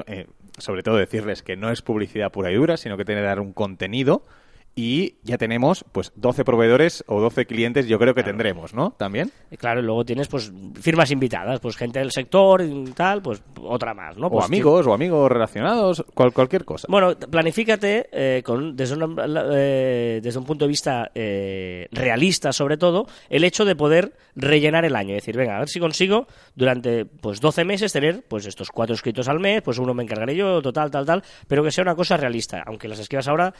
sobre 0.57 0.83
todo 0.83 0.97
decirles 0.97 1.43
que 1.43 1.55
no 1.55 1.71
es 1.71 1.81
publicidad 1.81 2.31
pura 2.31 2.51
y 2.51 2.55
dura, 2.55 2.77
sino 2.77 2.97
que 2.97 3.05
tiene 3.05 3.21
que 3.21 3.27
dar 3.27 3.39
un 3.39 3.53
contenido 3.53 4.23
y 4.75 5.15
ya 5.23 5.37
tenemos 5.37 5.85
pues 5.93 6.11
12 6.15 6.43
proveedores 6.43 7.03
o 7.07 7.21
12 7.21 7.45
clientes 7.45 7.87
yo 7.87 7.97
creo 7.97 8.13
que 8.13 8.23
tendremos, 8.23 8.73
¿no? 8.73 8.91
También. 8.91 9.31
Claro, 9.57 9.79
y 9.79 9.83
luego 9.83 10.03
tienes 10.03 10.27
pues 10.27 10.51
firmas 10.81 11.11
invitadas, 11.11 11.61
pues 11.61 11.77
gente 11.77 11.99
del 11.99 12.11
sector 12.11 12.61
y 12.61 12.91
tal, 12.91 13.21
pues 13.21 13.41
otra 13.61 13.93
más, 13.93 14.17
¿no? 14.17 14.27
o 14.27 14.31
pues 14.31 14.45
amigos, 14.45 14.85
o 14.85 14.93
amigos 14.93 15.31
relacionados, 15.31 16.03
cualquier 16.13 16.65
cosa. 16.65 16.87
Bueno, 16.89 17.15
planifícate 17.17 18.09
eh, 18.11 18.43
con, 18.43 18.75
desde, 18.75 18.95
un, 19.01 19.17
eh, 19.53 20.19
desde 20.21 20.39
un 20.39 20.45
punto 20.45 20.65
de 20.65 20.69
vista 20.69 21.09
eh, 21.15 21.87
realista 21.91 22.51
sobre 22.51 22.77
todo, 22.77 23.07
el 23.29 23.45
hecho 23.45 23.63
de 23.63 23.75
poder 23.75 24.13
rellenar 24.35 24.83
el 24.83 24.97
año, 24.97 25.15
es 25.15 25.23
decir, 25.23 25.37
venga, 25.37 25.55
a 25.55 25.59
ver 25.59 25.69
si 25.69 25.79
consigo 25.79 26.27
durante 26.55 27.05
pues 27.05 27.39
12 27.39 27.63
meses 27.63 27.93
tener 27.93 28.23
pues 28.27 28.45
estos 28.45 28.71
cuatro 28.71 28.93
escritos 28.93 29.29
al 29.29 29.39
mes, 29.39 29.61
pues 29.61 29.77
uno 29.77 29.93
me 29.93 30.03
encargaré 30.03 30.35
yo, 30.35 30.61
total, 30.61 30.91
tal, 30.91 31.05
tal, 31.05 31.23
pero 31.47 31.63
que 31.63 31.71
sea 31.71 31.83
una 31.83 31.95
cosa 31.95 32.17
realista, 32.17 32.61
aunque 32.65 32.89
las 32.89 32.99
escribas 32.99 33.29
ahora, 33.29 33.53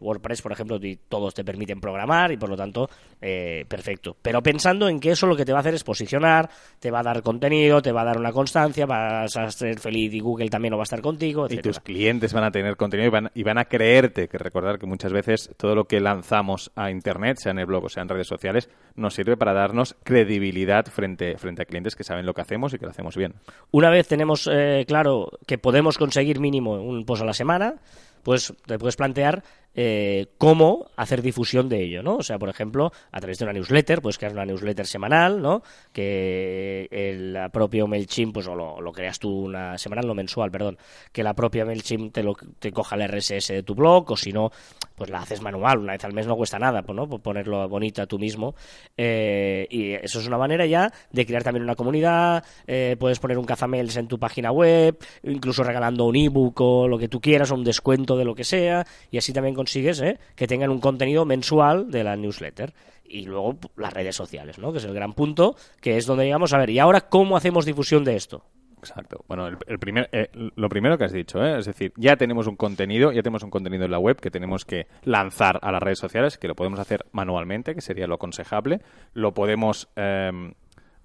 WordPress, 0.00 0.42
por 0.42 0.51
por 0.52 0.56
ejemplo, 0.56 0.98
todos 1.08 1.32
te 1.32 1.44
permiten 1.44 1.80
programar 1.80 2.30
y 2.30 2.36
por 2.36 2.50
lo 2.50 2.56
tanto, 2.56 2.90
eh, 3.22 3.64
perfecto. 3.66 4.16
Pero 4.20 4.42
pensando 4.42 4.86
en 4.86 5.00
que 5.00 5.12
eso 5.12 5.26
lo 5.26 5.34
que 5.34 5.46
te 5.46 5.52
va 5.52 5.58
a 5.58 5.60
hacer 5.60 5.74
es 5.74 5.82
posicionar, 5.82 6.50
te 6.78 6.90
va 6.90 7.00
a 7.00 7.02
dar 7.02 7.22
contenido, 7.22 7.80
te 7.80 7.90
va 7.90 8.02
a 8.02 8.04
dar 8.04 8.18
una 8.18 8.32
constancia, 8.32 8.84
vas 8.84 9.34
a 9.36 9.50
ser 9.50 9.78
feliz 9.78 10.12
y 10.12 10.20
Google 10.20 10.50
también 10.50 10.72
lo 10.72 10.76
va 10.76 10.82
a 10.82 10.84
estar 10.84 11.00
contigo, 11.00 11.46
Y 11.48 11.56
tus 11.58 11.80
clientes 11.80 12.34
van 12.34 12.44
a 12.44 12.50
tener 12.50 12.76
contenido 12.76 13.08
y 13.08 13.10
van, 13.10 13.30
y 13.34 13.42
van 13.42 13.56
a 13.56 13.64
creerte, 13.64 14.28
que 14.28 14.36
recordar 14.36 14.78
que 14.78 14.84
muchas 14.84 15.12
veces 15.12 15.50
todo 15.56 15.74
lo 15.74 15.84
que 15.84 16.00
lanzamos 16.00 16.70
a 16.76 16.90
Internet, 16.90 17.38
sea 17.38 17.52
en 17.52 17.60
el 17.60 17.66
blog 17.66 17.84
o 17.84 17.88
sea 17.88 18.02
en 18.02 18.10
redes 18.10 18.26
sociales, 18.26 18.68
nos 18.94 19.14
sirve 19.14 19.38
para 19.38 19.54
darnos 19.54 19.96
credibilidad 20.04 20.84
frente, 20.84 21.38
frente 21.38 21.62
a 21.62 21.64
clientes 21.64 21.96
que 21.96 22.04
saben 22.04 22.26
lo 22.26 22.34
que 22.34 22.42
hacemos 22.42 22.74
y 22.74 22.78
que 22.78 22.84
lo 22.84 22.90
hacemos 22.90 23.16
bien. 23.16 23.34
Una 23.70 23.88
vez 23.88 24.06
tenemos 24.06 24.50
eh, 24.52 24.84
claro 24.86 25.30
que 25.46 25.56
podemos 25.56 25.96
conseguir 25.96 26.40
mínimo 26.40 26.74
un 26.74 27.06
post 27.06 27.22
a 27.22 27.24
la 27.24 27.32
semana, 27.32 27.76
pues 28.22 28.54
te 28.66 28.78
puedes 28.78 28.96
plantear 28.96 29.42
eh, 29.74 30.26
cómo 30.38 30.86
hacer 30.96 31.22
difusión 31.22 31.68
de 31.68 31.82
ello, 31.82 32.02
¿no? 32.02 32.16
O 32.16 32.22
sea, 32.22 32.38
por 32.38 32.48
ejemplo, 32.48 32.92
a 33.10 33.20
través 33.20 33.38
de 33.38 33.44
una 33.44 33.52
newsletter, 33.52 34.02
pues 34.02 34.18
crear 34.18 34.32
una 34.32 34.44
newsletter 34.44 34.86
semanal, 34.86 35.40
¿no? 35.40 35.62
Que 35.92 36.88
el 36.90 37.38
propio 37.50 37.86
MailChimp, 37.86 38.34
pues 38.34 38.46
o 38.48 38.54
lo, 38.54 38.92
creas 38.92 39.18
tú 39.18 39.46
una 39.46 39.78
semanal, 39.78 40.06
no 40.06 40.14
mensual, 40.14 40.50
perdón, 40.50 40.78
que 41.12 41.22
la 41.22 41.34
propia 41.34 41.64
MailChimp 41.64 42.12
te, 42.12 42.22
lo, 42.22 42.34
te 42.58 42.72
coja 42.72 42.96
el 42.96 43.08
RSS 43.08 43.48
de 43.48 43.62
tu 43.62 43.74
blog, 43.74 44.10
o 44.10 44.16
si 44.16 44.32
no, 44.32 44.50
pues 44.94 45.10
la 45.10 45.20
haces 45.20 45.40
manual, 45.40 45.78
una 45.78 45.92
vez 45.92 46.04
al 46.04 46.12
mes 46.12 46.26
no 46.26 46.36
cuesta 46.36 46.58
nada, 46.58 46.82
pues, 46.82 46.94
¿no? 46.94 47.08
Por 47.08 47.20
ponerlo 47.20 47.68
bonita 47.68 48.06
tú 48.06 48.18
mismo. 48.18 48.54
Eh, 48.96 49.66
y 49.70 49.92
eso 49.92 50.20
es 50.20 50.26
una 50.26 50.38
manera 50.38 50.66
ya 50.66 50.92
de 51.10 51.26
crear 51.26 51.42
también 51.42 51.64
una 51.64 51.74
comunidad, 51.74 52.44
eh, 52.66 52.96
puedes 52.98 53.18
poner 53.18 53.38
un 53.38 53.44
cazamails 53.44 53.96
en 53.96 54.08
tu 54.08 54.18
página 54.18 54.52
web, 54.52 54.98
incluso 55.22 55.64
regalando 55.64 56.04
un 56.04 56.16
ebook 56.16 56.60
o 56.60 56.88
lo 56.88 56.98
que 56.98 57.08
tú 57.08 57.20
quieras, 57.20 57.50
o 57.50 57.54
un 57.54 57.64
descuento 57.64 58.16
de 58.16 58.24
lo 58.24 58.34
que 58.34 58.44
sea, 58.44 58.86
y 59.10 59.18
así 59.18 59.32
también 59.32 59.54
consigues 59.62 60.00
¿eh? 60.00 60.18
que 60.34 60.48
tengan 60.48 60.70
un 60.70 60.80
contenido 60.80 61.24
mensual 61.24 61.90
de 61.90 62.02
la 62.02 62.16
newsletter. 62.16 62.74
Y 63.04 63.26
luego 63.26 63.58
las 63.76 63.92
redes 63.92 64.16
sociales, 64.16 64.58
¿no? 64.58 64.72
que 64.72 64.78
es 64.78 64.84
el 64.84 64.94
gran 64.94 65.12
punto, 65.12 65.54
que 65.80 65.96
es 65.96 66.06
donde 66.06 66.24
llegamos 66.24 66.52
a 66.52 66.58
ver, 66.58 66.70
¿y 66.70 66.78
ahora 66.78 67.02
cómo 67.02 67.36
hacemos 67.36 67.64
difusión 67.64 68.04
de 68.04 68.16
esto? 68.16 68.44
Exacto. 68.78 69.24
Bueno, 69.28 69.46
el, 69.46 69.78
primer, 69.78 70.08
eh, 70.10 70.28
lo 70.32 70.68
primero 70.68 70.98
que 70.98 71.04
has 71.04 71.12
dicho, 71.12 71.44
¿eh? 71.44 71.58
es 71.60 71.66
decir, 71.66 71.92
ya 71.96 72.16
tenemos 72.16 72.48
un 72.48 72.56
contenido, 72.56 73.12
ya 73.12 73.22
tenemos 73.22 73.44
un 73.44 73.50
contenido 73.50 73.84
en 73.84 73.92
la 73.92 74.00
web 74.00 74.18
que 74.18 74.30
tenemos 74.30 74.64
que 74.64 74.88
lanzar 75.04 75.60
a 75.62 75.70
las 75.70 75.80
redes 75.80 76.00
sociales, 76.00 76.38
que 76.38 76.48
lo 76.48 76.56
podemos 76.56 76.80
hacer 76.80 77.06
manualmente, 77.12 77.76
que 77.76 77.82
sería 77.82 78.08
lo 78.08 78.16
aconsejable. 78.16 78.80
Lo 79.12 79.34
podemos 79.34 79.88
em, 79.94 80.54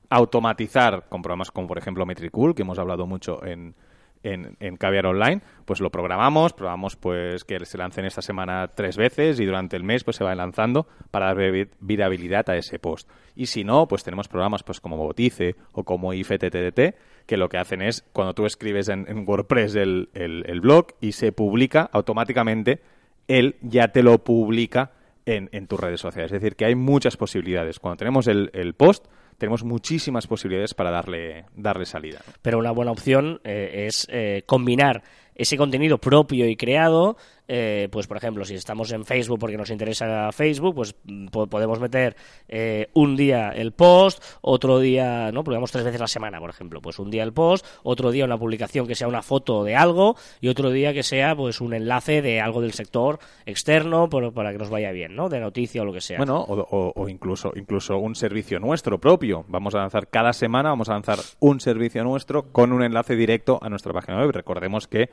automatizar 0.10 1.08
con 1.10 1.22
programas 1.22 1.52
como, 1.52 1.68
por 1.68 1.78
ejemplo, 1.78 2.06
Metricool, 2.08 2.56
que 2.56 2.64
hemos 2.64 2.80
hablado 2.80 3.06
mucho 3.06 3.46
en, 3.46 3.76
en, 4.24 4.58
en 4.60 4.78
Caviar 4.78 5.06
Online, 5.06 5.42
pues 5.66 5.80
lo 5.80 5.90
programamos, 5.90 6.54
probamos 6.54 6.96
pues 6.96 7.44
que 7.44 7.64
se 7.66 7.78
lancen 7.78 8.06
esta 8.06 8.22
semana 8.22 8.70
tres 8.76 8.98
veces 8.98 9.40
y 9.40 9.46
durante 9.46 9.76
el 9.76 9.84
mes 9.84 10.04
pues 10.04 10.18
se 10.18 10.24
va 10.24 10.34
lanzando 10.36 10.88
para 11.12 11.34
dar 11.34 11.68
virabilidad 11.80 12.50
a 12.50 12.56
ese 12.56 12.80
post. 12.80 13.10
Y 13.36 13.48
si 13.48 13.64
no, 13.64 13.88
pues 13.88 14.04
tenemos 14.04 14.28
programas 14.28 14.64
pues 14.64 14.80
como 14.80 14.98
Botice 14.98 15.56
o 15.72 15.84
como 15.84 16.14
IFTTT 16.14 16.80
que 17.28 17.38
lo 17.38 17.50
que 17.50 17.58
hacen 17.58 17.82
es 17.82 18.04
cuando 18.14 18.34
tú 18.34 18.46
escribes 18.46 18.90
en, 18.90 19.26
WordPress 19.28 19.76
el, 19.76 20.10
el, 20.14 20.62
blog 20.62 20.88
y 21.02 21.12
se 21.12 21.32
publica 21.32 21.90
automáticamente, 21.92 22.82
él 23.28 23.58
ya 23.62 23.90
te 23.90 24.02
lo 24.02 24.24
publica 24.24 24.94
en, 25.26 25.50
en, 25.52 25.68
tus 25.68 25.80
redes 25.80 26.00
sociales. 26.00 26.32
Es 26.32 26.42
decir, 26.42 26.56
que 26.56 26.66
hay 26.66 26.76
muchas 26.76 27.18
posibilidades. 27.18 27.80
Cuando 27.80 27.98
tenemos 27.98 28.28
el, 28.28 28.50
el 28.54 28.74
post, 28.74 29.06
tenemos 29.38 29.64
muchísimas 29.64 30.28
posibilidades 30.28 30.74
para 30.74 30.92
darle, 30.92 31.46
darle 31.56 31.86
salida. 31.86 32.22
Pero 32.42 32.60
una 32.60 32.72
buena 32.72 32.92
opción 32.92 33.40
eh, 33.44 33.86
es 33.88 34.08
eh, 34.10 34.44
combinar 34.46 35.04
ese 35.36 35.58
contenido 35.58 36.00
propio 36.00 36.48
y 36.48 36.56
creado 36.56 37.18
eh, 37.48 37.88
pues 37.92 38.08
por 38.08 38.18
ejemplo, 38.18 38.46
si 38.46 38.56
estamos 38.56 38.92
en 38.92 39.06
Facebook 39.06 39.40
porque 39.40 39.58
nos 39.58 39.70
interesa 39.70 40.32
Facebook, 40.32 40.76
pues 40.76 40.96
mm, 41.06 41.28
podemos 41.28 41.80
meter 41.80 42.16
eh, 42.48 42.90
un 42.94 43.16
día 43.16 43.50
el 43.50 43.72
post, 43.72 44.24
otro 44.42 44.80
día, 44.80 45.32
¿no? 45.32 45.44
Probamos 45.44 45.72
tres 45.72 45.86
veces 45.86 46.00
la 46.00 46.08
semana, 46.08 46.40
por 46.40 46.50
ejemplo, 46.50 46.82
pues 46.82 47.00
un 47.00 47.10
día 47.10 47.24
el 47.24 47.34
post, 47.34 47.66
otro 47.84 48.12
día 48.12 48.26
una 48.26 48.38
publicación 48.38 48.88
que 48.88 48.96
sea 48.96 49.08
una 49.08 49.22
foto 49.22 49.64
de 49.64 49.76
algo 49.76 50.16
y 50.42 50.50
otro 50.50 50.72
día 50.72 50.94
que 50.94 51.04
sea 51.04 51.36
pues 51.36 51.62
un 51.62 51.74
enlace 51.74 52.22
de 52.22 52.42
algo 52.42 52.62
del 52.62 52.74
sector 52.74 53.20
externo 53.46 54.10
para 54.10 54.52
que 54.52 54.58
nos 54.58 54.70
vaya 54.70 54.92
bien, 54.92 55.16
¿no? 55.16 55.30
De 55.30 55.40
noticia 55.40 55.82
o 55.82 55.86
lo 55.86 55.94
que 55.94 56.02
sea. 56.02 56.18
Bueno, 56.18 56.46
o, 56.48 57.10
incluso, 57.10 57.52
incluso 57.56 57.98
un 57.98 58.16
servicio 58.16 58.60
nuestro 58.60 59.00
propio. 59.00 59.46
Vamos 59.48 59.76
a 59.76 59.80
lanzar 59.80 60.08
cada 60.10 60.34
semana, 60.34 60.70
vamos 60.70 60.90
a 60.90 60.94
lanzar 60.94 61.20
un 61.40 61.60
servicio 61.60 62.04
nuestro 62.04 62.52
con 62.52 62.72
un 62.72 62.84
enlace 62.84 63.16
directo 63.16 63.60
a 63.62 63.70
nuestra 63.70 63.94
página 63.94 64.20
web. 64.20 64.32
Recordemos 64.32 64.88
que 64.88 65.10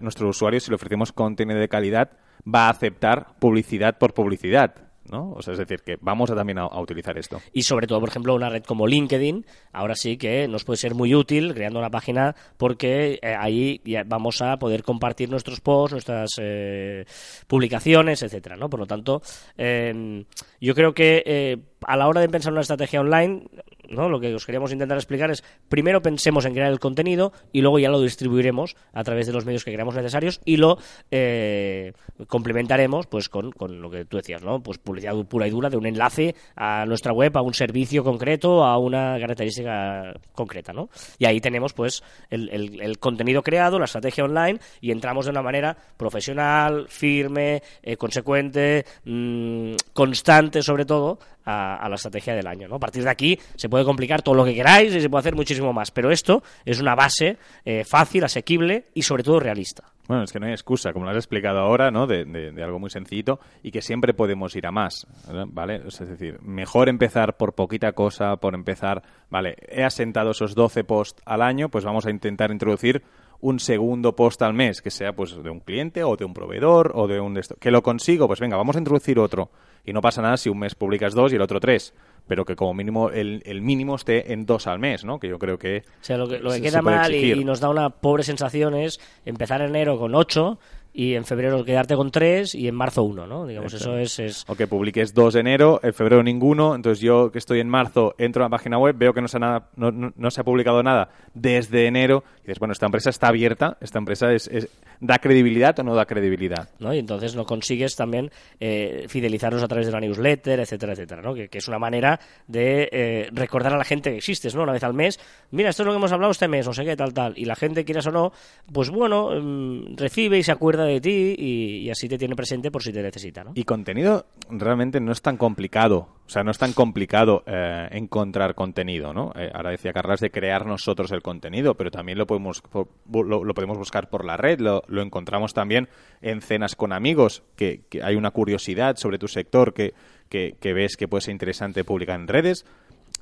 nuestro 0.00 0.28
usuario, 0.28 0.60
si 0.60 0.70
le 0.70 0.76
ofrecemos 0.76 1.12
contenido 1.12 1.58
de 1.58 1.68
calidad, 1.68 2.10
va 2.42 2.66
a 2.66 2.70
aceptar 2.70 3.38
publicidad 3.38 3.98
por 3.98 4.14
publicidad. 4.14 4.88
¿no? 5.10 5.32
O 5.32 5.42
sea, 5.42 5.52
es 5.52 5.58
decir, 5.58 5.80
que 5.80 5.96
vamos 6.00 6.30
a 6.30 6.34
también 6.34 6.58
a, 6.58 6.80
utilizar 6.80 7.16
esto. 7.18 7.40
Y 7.52 7.62
sobre 7.62 7.86
todo, 7.86 8.00
por 8.00 8.08
ejemplo, 8.08 8.34
una 8.34 8.48
red 8.48 8.62
como 8.64 8.86
LinkedIn, 8.86 9.46
ahora 9.72 9.94
sí 9.94 10.16
que 10.16 10.46
nos 10.48 10.64
puede 10.64 10.76
ser 10.76 10.94
muy 10.94 11.14
útil 11.14 11.54
creando 11.54 11.78
una 11.78 11.90
página 11.90 12.34
porque 12.56 13.18
eh, 13.22 13.34
ahí 13.38 13.80
vamos 14.06 14.42
a 14.42 14.58
poder 14.58 14.82
compartir 14.82 15.30
nuestros 15.30 15.60
posts, 15.60 15.92
nuestras 15.92 16.30
eh, 16.38 17.04
publicaciones, 17.46 18.22
etcétera, 18.22 18.56
¿no? 18.56 18.68
Por 18.68 18.80
lo 18.80 18.86
tanto, 18.86 19.22
em, 19.56 20.24
yo 20.60 20.74
creo 20.74 20.92
que 20.92 21.22
eh, 21.24 21.56
a 21.86 21.96
la 21.96 22.08
hora 22.08 22.20
de 22.20 22.28
pensar 22.28 22.52
una 22.52 22.62
estrategia 22.62 23.00
online, 23.00 23.44
¿no? 23.88 24.08
Lo 24.08 24.20
que 24.20 24.34
os 24.34 24.44
queríamos 24.44 24.72
intentar 24.72 24.98
explicar 24.98 25.30
es, 25.30 25.42
primero 25.68 26.02
pensemos 26.02 26.44
en 26.44 26.52
crear 26.52 26.70
el 26.70 26.78
contenido 26.78 27.32
y 27.52 27.60
luego 27.60 27.78
ya 27.78 27.88
lo 27.88 28.00
distribuiremos 28.00 28.76
a 28.92 29.04
través 29.04 29.26
de 29.26 29.32
los 29.32 29.44
medios 29.44 29.64
que 29.64 29.72
creamos 29.72 29.94
necesarios 29.94 30.40
y 30.44 30.56
lo 30.56 30.78
eh, 31.10 31.92
complementaremos 32.26 33.06
pues 33.06 33.28
con, 33.28 33.52
lo 33.58 33.90
que 33.90 34.04
tú 34.04 34.16
decías, 34.16 34.42
¿no? 34.42 34.60
Pues 34.62 34.78
publicidad 34.78 35.14
pura 35.26 35.46
y 35.46 35.50
dura 35.50 35.70
de 35.70 35.76
un 35.76 35.86
enlace 35.86 36.34
a 36.56 36.84
nuestra 36.86 37.12
web, 37.12 37.36
a 37.36 37.42
un 37.42 37.54
servicio 37.54 38.04
concreto, 38.04 38.64
a 38.64 38.78
una 38.78 39.18
característica 39.18 40.14
concreta, 40.32 40.72
¿no? 40.72 40.88
Y 41.18 41.26
ahí 41.26 41.40
tenemos 41.40 41.72
pues 41.72 42.02
el, 42.30 42.98
contenido 42.98 43.42
creado, 43.42 43.78
la 43.78 43.84
estrategia 43.84 44.24
online 44.24 44.58
y 44.80 44.90
entramos 44.90 45.26
de 45.26 45.30
una 45.30 45.42
manera 45.42 45.76
profesional, 45.96 46.86
firme, 46.88 47.62
eh, 47.82 47.96
consecuente, 47.96 48.84
mm, 49.04 49.74
constante 49.92 50.62
sobre 50.62 50.84
todo 50.84 51.18
a, 51.44 51.88
la 51.88 51.94
estrategia 51.94 52.34
del 52.34 52.46
año. 52.46 52.68
¿no? 52.68 52.76
A 52.76 52.78
partir 52.80 53.02
de 53.04 53.10
aquí 53.10 53.38
se 53.56 53.68
puede 53.68 53.84
complicar 53.84 54.22
todo 54.22 54.34
lo 54.34 54.44
que 54.44 54.54
queráis 54.54 54.94
y 54.94 55.00
se 55.00 55.08
puede 55.08 55.20
hacer 55.20 55.34
muchísimo 55.34 55.72
más, 55.72 55.90
pero 55.90 56.10
esto 56.10 56.42
es 56.64 56.80
una 56.80 56.94
base 56.94 57.38
eh, 57.64 57.84
fácil, 57.84 58.24
asequible 58.24 58.86
y 58.94 59.02
sobre 59.02 59.22
todo 59.22 59.40
realista. 59.40 59.84
Bueno, 60.06 60.24
es 60.24 60.32
que 60.32 60.40
no 60.40 60.46
hay 60.46 60.52
excusa, 60.52 60.92
como 60.94 61.04
lo 61.04 61.10
has 61.10 61.18
explicado 61.18 61.58
ahora, 61.58 61.90
¿no? 61.90 62.06
De, 62.06 62.24
de- 62.24 62.50
de 62.50 62.62
algo 62.62 62.78
muy 62.78 62.88
sencillito 62.88 63.40
y 63.62 63.70
que 63.70 63.82
siempre 63.82 64.14
podemos 64.14 64.56
ir 64.56 64.66
a 64.66 64.70
más, 64.70 65.06
¿vale? 65.48 65.82
Es 65.86 65.98
decir, 65.98 66.38
mejor 66.40 66.88
empezar 66.88 67.36
por 67.36 67.52
poquita 67.54 67.92
cosa, 67.92 68.36
por 68.36 68.54
empezar, 68.54 69.02
vale, 69.28 69.56
he 69.68 69.84
asentado 69.84 70.30
esos 70.30 70.54
12 70.54 70.84
posts 70.84 71.22
al 71.26 71.42
año, 71.42 71.68
pues 71.68 71.84
vamos 71.84 72.06
a 72.06 72.10
intentar 72.10 72.50
introducir 72.50 73.02
un 73.40 73.60
segundo 73.60 74.16
post 74.16 74.40
al 74.42 74.54
mes, 74.54 74.80
que 74.82 74.90
sea 74.90 75.12
pues 75.12 75.36
de 75.42 75.50
un 75.50 75.60
cliente 75.60 76.02
o 76.02 76.16
de 76.16 76.24
un 76.24 76.32
proveedor 76.34 76.92
o 76.94 77.06
de 77.06 77.20
un... 77.20 77.38
Que 77.60 77.70
lo 77.70 77.82
consigo, 77.82 78.26
pues 78.26 78.40
venga, 78.40 78.56
vamos 78.56 78.76
a 78.76 78.80
introducir 78.80 79.18
otro. 79.18 79.50
Y 79.88 79.92
no 79.94 80.02
pasa 80.02 80.20
nada 80.20 80.36
si 80.36 80.50
un 80.50 80.58
mes 80.58 80.74
publicas 80.74 81.14
dos 81.14 81.32
y 81.32 81.36
el 81.36 81.40
otro 81.40 81.60
tres, 81.60 81.94
pero 82.26 82.44
que 82.44 82.56
como 82.56 82.74
mínimo 82.74 83.08
el, 83.08 83.42
el 83.46 83.62
mínimo 83.62 83.96
esté 83.96 84.34
en 84.34 84.44
dos 84.44 84.66
al 84.66 84.78
mes, 84.78 85.02
¿no? 85.02 85.18
Que 85.18 85.28
yo 85.28 85.38
creo 85.38 85.58
que... 85.58 85.82
O 86.02 86.04
sea, 86.04 86.18
lo 86.18 86.28
que, 86.28 86.40
lo 86.40 86.50
que 86.50 86.56
se- 86.56 86.62
queda 86.62 86.78
se 86.78 86.82
mal 86.82 87.14
y, 87.14 87.42
nos 87.42 87.60
da 87.60 87.70
una 87.70 87.88
pobre 87.88 88.22
sensación 88.22 88.74
es 88.74 89.00
empezar 89.24 89.62
enero 89.62 89.98
con 89.98 90.14
8 90.14 90.58
y 91.00 91.14
en 91.14 91.24
febrero 91.24 91.64
quedarte 91.64 91.94
con 91.94 92.10
3 92.10 92.56
y 92.56 92.66
en 92.66 92.74
marzo 92.74 93.04
1, 93.04 93.24
¿no? 93.28 93.46
Digamos, 93.46 93.72
eso 93.72 93.96
es... 93.96 94.18
es 94.18 94.44
O 94.48 94.56
que 94.56 94.66
publiques 94.66 95.14
2 95.14 95.34
de 95.34 95.40
enero, 95.40 95.78
en 95.84 95.94
febrero 95.94 96.24
ninguno, 96.24 96.74
entonces 96.74 97.00
yo 97.00 97.30
que 97.30 97.38
estoy 97.38 97.60
en 97.60 97.68
marzo 97.68 98.16
entro 98.18 98.42
a 98.42 98.46
la 98.46 98.50
página 98.50 98.78
web, 98.78 98.96
veo 98.98 99.12
que 99.14 99.20
no 99.20 99.28
se 99.28 99.36
ha, 99.36 99.40
nada, 99.40 99.68
no, 99.76 99.92
no- 99.92 100.12
no 100.16 100.30
se 100.32 100.40
ha 100.40 100.44
publicado 100.44 100.82
nada 100.82 101.10
desde 101.34 101.86
enero, 101.86 102.24
y 102.38 102.48
dices, 102.48 102.58
bueno, 102.58 102.72
esta 102.72 102.86
empresa 102.86 103.10
está 103.10 103.28
abierta, 103.28 103.76
esta 103.80 103.98
empresa 104.00 104.32
es, 104.32 104.48
es- 104.48 104.68
da 104.98 105.18
credibilidad 105.20 105.78
o 105.78 105.84
no 105.84 105.94
da 105.94 106.04
credibilidad. 106.04 106.68
¿no? 106.80 106.92
Y 106.92 106.98
entonces 106.98 107.36
no 107.36 107.44
consigues 107.44 107.94
también 107.94 108.32
eh, 108.58 109.04
fidelizarlos 109.06 109.62
a 109.62 109.68
través 109.68 109.86
de 109.86 109.92
una 109.92 110.00
newsletter, 110.00 110.58
etcétera, 110.58 110.94
etcétera, 110.94 111.22
¿no? 111.22 111.32
Que, 111.32 111.48
que 111.48 111.58
es 111.58 111.68
una 111.68 111.78
manera 111.78 112.18
de 112.48 112.88
eh, 112.90 113.28
recordar 113.32 113.72
a 113.72 113.78
la 113.78 113.84
gente 113.84 114.10
que 114.10 114.16
existes, 114.16 114.56
¿no? 114.56 114.64
Una 114.64 114.72
vez 114.72 114.82
al 114.82 114.94
mes, 114.94 115.20
mira, 115.52 115.70
esto 115.70 115.84
es 115.84 115.86
lo 115.86 115.92
que 115.92 115.98
hemos 115.98 116.10
hablado 116.10 116.32
este 116.32 116.48
mes, 116.48 116.66
no 116.66 116.72
sé 116.72 116.84
qué, 116.84 116.96
tal, 116.96 117.14
tal. 117.14 117.34
Y 117.36 117.44
la 117.44 117.54
gente, 117.54 117.84
quieras 117.84 118.08
o 118.08 118.10
no, 118.10 118.32
pues 118.72 118.90
bueno, 118.90 119.30
mm, 119.40 119.96
recibe 119.96 120.38
y 120.38 120.42
se 120.42 120.50
acuerda 120.50 120.87
de 120.88 121.00
ti 121.00 121.34
y, 121.38 121.90
así 121.90 122.08
te 122.08 122.18
tiene 122.18 122.34
presente 122.34 122.70
por 122.70 122.82
si 122.82 122.92
te 122.92 123.02
necesita, 123.02 123.44
¿no? 123.44 123.52
Y 123.54 123.64
contenido 123.64 124.26
realmente 124.50 125.00
no 125.00 125.12
es 125.12 125.22
tan 125.22 125.36
complicado, 125.36 126.08
o 126.26 126.28
sea, 126.28 126.42
no 126.42 126.50
es 126.50 126.58
tan 126.58 126.72
complicado 126.72 127.44
eh, 127.46 127.88
encontrar 127.92 128.54
contenido, 128.54 129.12
¿no? 129.12 129.32
Eh, 129.36 129.50
ahora 129.54 129.70
decía 129.70 129.92
Carlas 129.92 130.20
de 130.20 130.30
crear 130.30 130.66
nosotros 130.66 131.12
el 131.12 131.22
contenido, 131.22 131.74
pero 131.74 131.90
también 131.90 132.18
lo 132.18 132.26
podemos, 132.26 132.60
po- 132.60 132.88
lo, 133.10 133.54
podemos 133.54 133.78
buscar 133.78 134.10
por 134.10 134.24
la 134.24 134.36
red, 134.36 134.60
lo, 134.60 134.82
encontramos 135.02 135.54
también 135.54 135.88
en 136.20 136.40
cenas 136.40 136.74
con 136.74 136.92
amigos, 136.92 137.42
que, 137.56 137.82
hay 138.02 138.16
una 138.16 138.30
curiosidad 138.30 138.96
sobre 138.96 139.18
tu 139.18 139.28
sector 139.28 139.72
que, 139.74 139.94
que 140.28 140.72
ves 140.72 140.96
que 140.96 141.08
puede 141.08 141.22
ser 141.22 141.32
interesante 141.32 141.84
publicar 141.84 142.18
en 142.18 142.28
redes. 142.28 142.64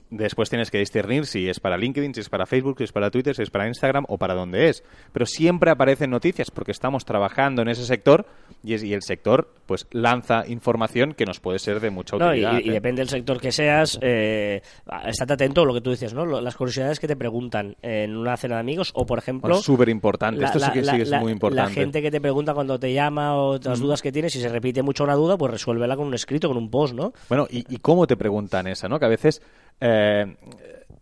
Después 0.09 0.49
tienes 0.49 0.71
que 0.71 0.79
discernir 0.79 1.27
si 1.27 1.49
es 1.49 1.59
para 1.59 1.77
LinkedIn, 1.77 2.15
si 2.15 2.21
es 2.21 2.29
para 2.29 2.47
Facebook, 2.47 2.77
si 2.79 2.85
es 2.85 2.93
para 2.93 3.11
Twitter, 3.11 3.35
si 3.35 3.43
es 3.43 3.51
para 3.51 3.67
Instagram 3.67 4.05
o 4.09 4.19
para 4.19 4.35
dónde 4.35 4.69
es. 4.69 4.85
Pero 5.13 5.27
siempre 5.27 5.71
aparecen 5.73 6.11
noticias 6.11 6.51
porque 6.53 6.71
estamos 6.71 7.05
trabajando 7.05 7.63
en 7.63 7.69
ese 7.69 7.85
sector 7.85 8.25
y, 8.63 8.75
es- 8.75 8.85
y 8.85 8.93
el 8.95 9.03
sector 9.03 9.53
pues 9.67 9.89
lanza 9.91 10.45
información 10.47 11.13
que 11.13 11.25
nos 11.25 11.41
puede 11.41 11.59
ser 11.59 11.81
de 11.81 11.91
mucha 11.91 12.17
No, 12.19 12.27
y, 12.27 12.45
utilidad. 12.45 12.61
y 12.65 12.69
¿eh? 12.71 12.73
depende 12.75 13.01
del 13.01 13.09
sector 13.09 13.41
que 13.41 13.51
seas, 13.51 13.99
eh, 14.01 14.63
estate 15.09 15.33
atento 15.33 15.63
a 15.63 15.67
lo 15.67 15.75
que 15.75 15.81
tú 15.81 15.91
dices, 15.91 16.15
¿no? 16.15 16.25
Las 16.41 16.55
curiosidades 16.57 17.01
que 17.01 17.09
te 17.09 17.17
preguntan 17.17 17.75
en 17.83 18.17
una 18.17 18.37
cena 18.37 18.55
de 18.55 18.61
amigos 18.61 18.93
o, 18.95 19.07
por 19.07 19.19
ejemplo... 19.19 19.49
Bueno, 19.49 19.61
súper 19.63 19.89
importante. 19.89 20.41
la- 20.41 20.47
Esto 20.47 20.61
sí 20.61 20.67
la- 20.67 20.73
que 20.73 20.81
sí 20.81 20.87
la- 20.87 20.97
que 20.97 21.03
es 21.03 21.09
la- 21.09 21.19
muy 21.21 21.33
importante. 21.33 21.69
La 21.71 21.75
gente 21.75 22.01
que 22.01 22.13
te 22.13 22.21
pregunta 22.21 22.55
cuando 22.55 22.79
te 22.79 22.93
llama 22.93 23.35
o 23.37 23.59
las 23.59 23.81
dudas 23.81 24.03
que 24.03 24.13
tienes, 24.13 24.33
si 24.33 24.41
se 24.41 24.49
repite 24.49 24.83
mucho 24.83 25.03
una 25.03 25.15
duda, 25.15 25.37
pues 25.37 25.51
resuélvela 25.51 25.97
con 25.97 26.07
un 26.07 26.15
escrito, 26.15 26.47
con 26.47 26.57
un 26.57 26.71
post, 26.71 26.95
¿no? 26.95 27.13
Bueno, 27.29 27.49
¿y, 27.51 27.65
y 27.75 27.79
cómo 27.79 28.07
te 28.07 28.17
preguntan 28.17 28.69
esa, 28.69 28.89
no? 28.89 29.01
Que 29.01 29.07
a 29.07 29.09
veces 29.09 29.43
eh, 29.81 30.37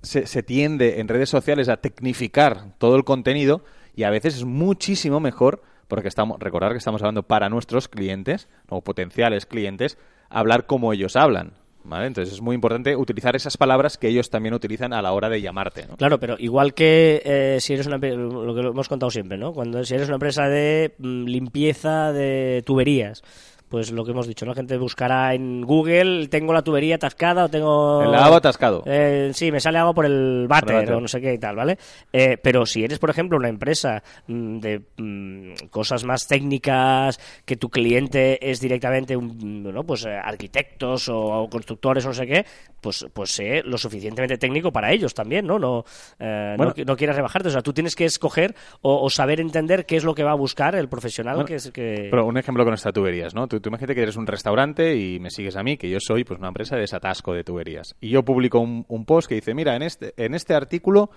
se, 0.02 0.42
tiende 0.42 1.00
en 1.00 1.08
redes 1.08 1.28
sociales 1.28 1.68
a 1.68 1.78
tecnificar 1.78 2.76
todo 2.78 2.96
el 2.96 3.04
contenido 3.04 3.62
y 3.96 4.04
a 4.04 4.10
veces 4.10 4.36
es 4.36 4.44
muchísimo 4.44 5.20
mejor, 5.20 5.62
porque 5.88 6.08
estamos, 6.08 6.38
recordar 6.40 6.72
que 6.72 6.78
estamos 6.78 7.02
hablando 7.02 7.22
para 7.22 7.48
nuestros 7.48 7.88
clientes 7.88 8.48
o 8.68 8.82
potenciales 8.82 9.46
clientes, 9.46 9.98
hablar 10.28 10.66
como 10.66 10.92
ellos 10.92 11.16
hablan. 11.16 11.52
¿Vale? 11.86 12.06
Entonces 12.06 12.32
es 12.32 12.40
muy 12.40 12.54
importante 12.54 12.96
utilizar 12.96 13.36
esas 13.36 13.58
palabras 13.58 13.98
que 13.98 14.08
ellos 14.08 14.30
también 14.30 14.54
utilizan 14.54 14.94
a 14.94 15.02
la 15.02 15.12
hora 15.12 15.28
de 15.28 15.42
llamarte. 15.42 15.86
¿no? 15.86 15.98
Claro, 15.98 16.18
pero 16.18 16.36
igual 16.38 16.72
que 16.72 17.20
eh, 17.26 17.58
si 17.60 17.74
eres 17.74 17.86
una 17.86 17.98
lo 17.98 18.54
que 18.54 18.60
hemos 18.62 18.88
contado 18.88 19.10
siempre, 19.10 19.36
¿no? 19.36 19.52
Cuando 19.52 19.84
si 19.84 19.94
eres 19.94 20.08
una 20.08 20.16
empresa 20.16 20.48
de 20.48 20.94
mm, 20.96 21.24
limpieza 21.24 22.10
de 22.14 22.62
tuberías, 22.64 23.22
pues 23.68 23.90
lo 23.90 24.04
que 24.04 24.12
hemos 24.12 24.26
dicho, 24.26 24.44
¿no? 24.44 24.52
La 24.52 24.56
gente 24.56 24.76
buscará 24.76 25.34
en 25.34 25.62
Google, 25.62 26.28
tengo 26.28 26.52
la 26.52 26.62
tubería 26.62 26.96
atascada 26.96 27.44
o 27.44 27.48
tengo 27.48 28.02
El 28.02 28.12
lavabo 28.12 28.36
atascado. 28.36 28.82
Eh, 28.86 29.30
sí, 29.34 29.50
me 29.50 29.60
sale 29.60 29.78
agua 29.78 29.94
por 29.94 30.06
el 30.06 30.46
váter, 30.48 30.92
o 30.92 31.00
no 31.00 31.08
sé 31.08 31.20
qué 31.20 31.34
y 31.34 31.38
tal, 31.38 31.56
¿vale? 31.56 31.78
Eh, 32.12 32.38
pero 32.40 32.66
si 32.66 32.84
eres, 32.84 32.98
por 32.98 33.10
ejemplo, 33.10 33.36
una 33.38 33.48
empresa 33.48 34.02
mm, 34.26 34.58
de 34.58 34.82
mm, 34.96 35.68
cosas 35.70 36.04
más 36.04 36.26
técnicas, 36.26 37.18
que 37.44 37.56
tu 37.56 37.68
cliente 37.68 38.38
es 38.50 38.60
directamente 38.60 39.16
un, 39.16 39.62
bueno, 39.62 39.84
pues 39.84 40.04
eh, 40.04 40.10
arquitectos 40.10 41.08
o, 41.08 41.48
constructores 41.50 42.04
o 42.04 42.08
no 42.08 42.14
sé 42.14 42.26
qué, 42.26 42.46
pues, 42.80 43.06
pues 43.12 43.30
sé 43.30 43.62
lo 43.64 43.78
suficientemente 43.78 44.38
técnico 44.38 44.72
para 44.72 44.92
ellos 44.92 45.14
también, 45.14 45.46
¿no? 45.46 45.58
No, 45.58 45.84
eh, 46.18 46.54
Bueno. 46.56 46.74
no, 46.76 46.84
no 46.84 46.96
quieras 46.96 47.16
rebajarte, 47.16 47.48
o 47.48 47.52
sea, 47.52 47.62
tú 47.62 47.72
tienes 47.72 47.96
que 47.96 48.04
escoger 48.04 48.54
o, 48.82 49.02
o 49.02 49.10
saber 49.10 49.40
entender 49.40 49.86
qué 49.86 49.96
es 49.96 50.04
lo 50.04 50.14
que 50.14 50.22
va 50.22 50.32
a 50.32 50.36
buscar 50.36 50.74
el 50.74 50.88
profesional 50.88 51.36
Bueno, 51.36 51.46
que 51.46 51.56
es 51.56 51.70
que... 51.70 52.08
Pero 52.10 52.26
un 52.26 52.36
ejemplo 52.36 52.64
con 52.64 52.74
estas 52.74 52.92
tuberías, 52.92 53.34
¿no? 53.34 53.48
Tú, 53.54 53.60
tú 53.60 53.68
imagínate 53.68 53.94
que 53.94 54.02
eres 54.02 54.16
un 54.16 54.26
restaurante 54.26 54.96
y 54.96 55.20
me 55.20 55.30
sigues 55.30 55.54
a 55.56 55.62
mí, 55.62 55.76
que 55.76 55.88
yo 55.88 55.98
soy 56.00 56.24
pues 56.24 56.38
una 56.38 56.48
empresa 56.48 56.74
de 56.74 56.80
desatasco 56.80 57.32
de 57.32 57.44
tuberías. 57.44 57.94
Y 58.00 58.08
yo 58.08 58.24
publico 58.24 58.58
un, 58.58 59.04
post 59.04 59.28
que 59.28 59.36
dice, 59.36 59.54
mira, 59.54 59.76
en 59.76 59.82
este, 59.82 60.12
en 60.16 60.34
este 60.34 60.54
artículo 60.54 61.10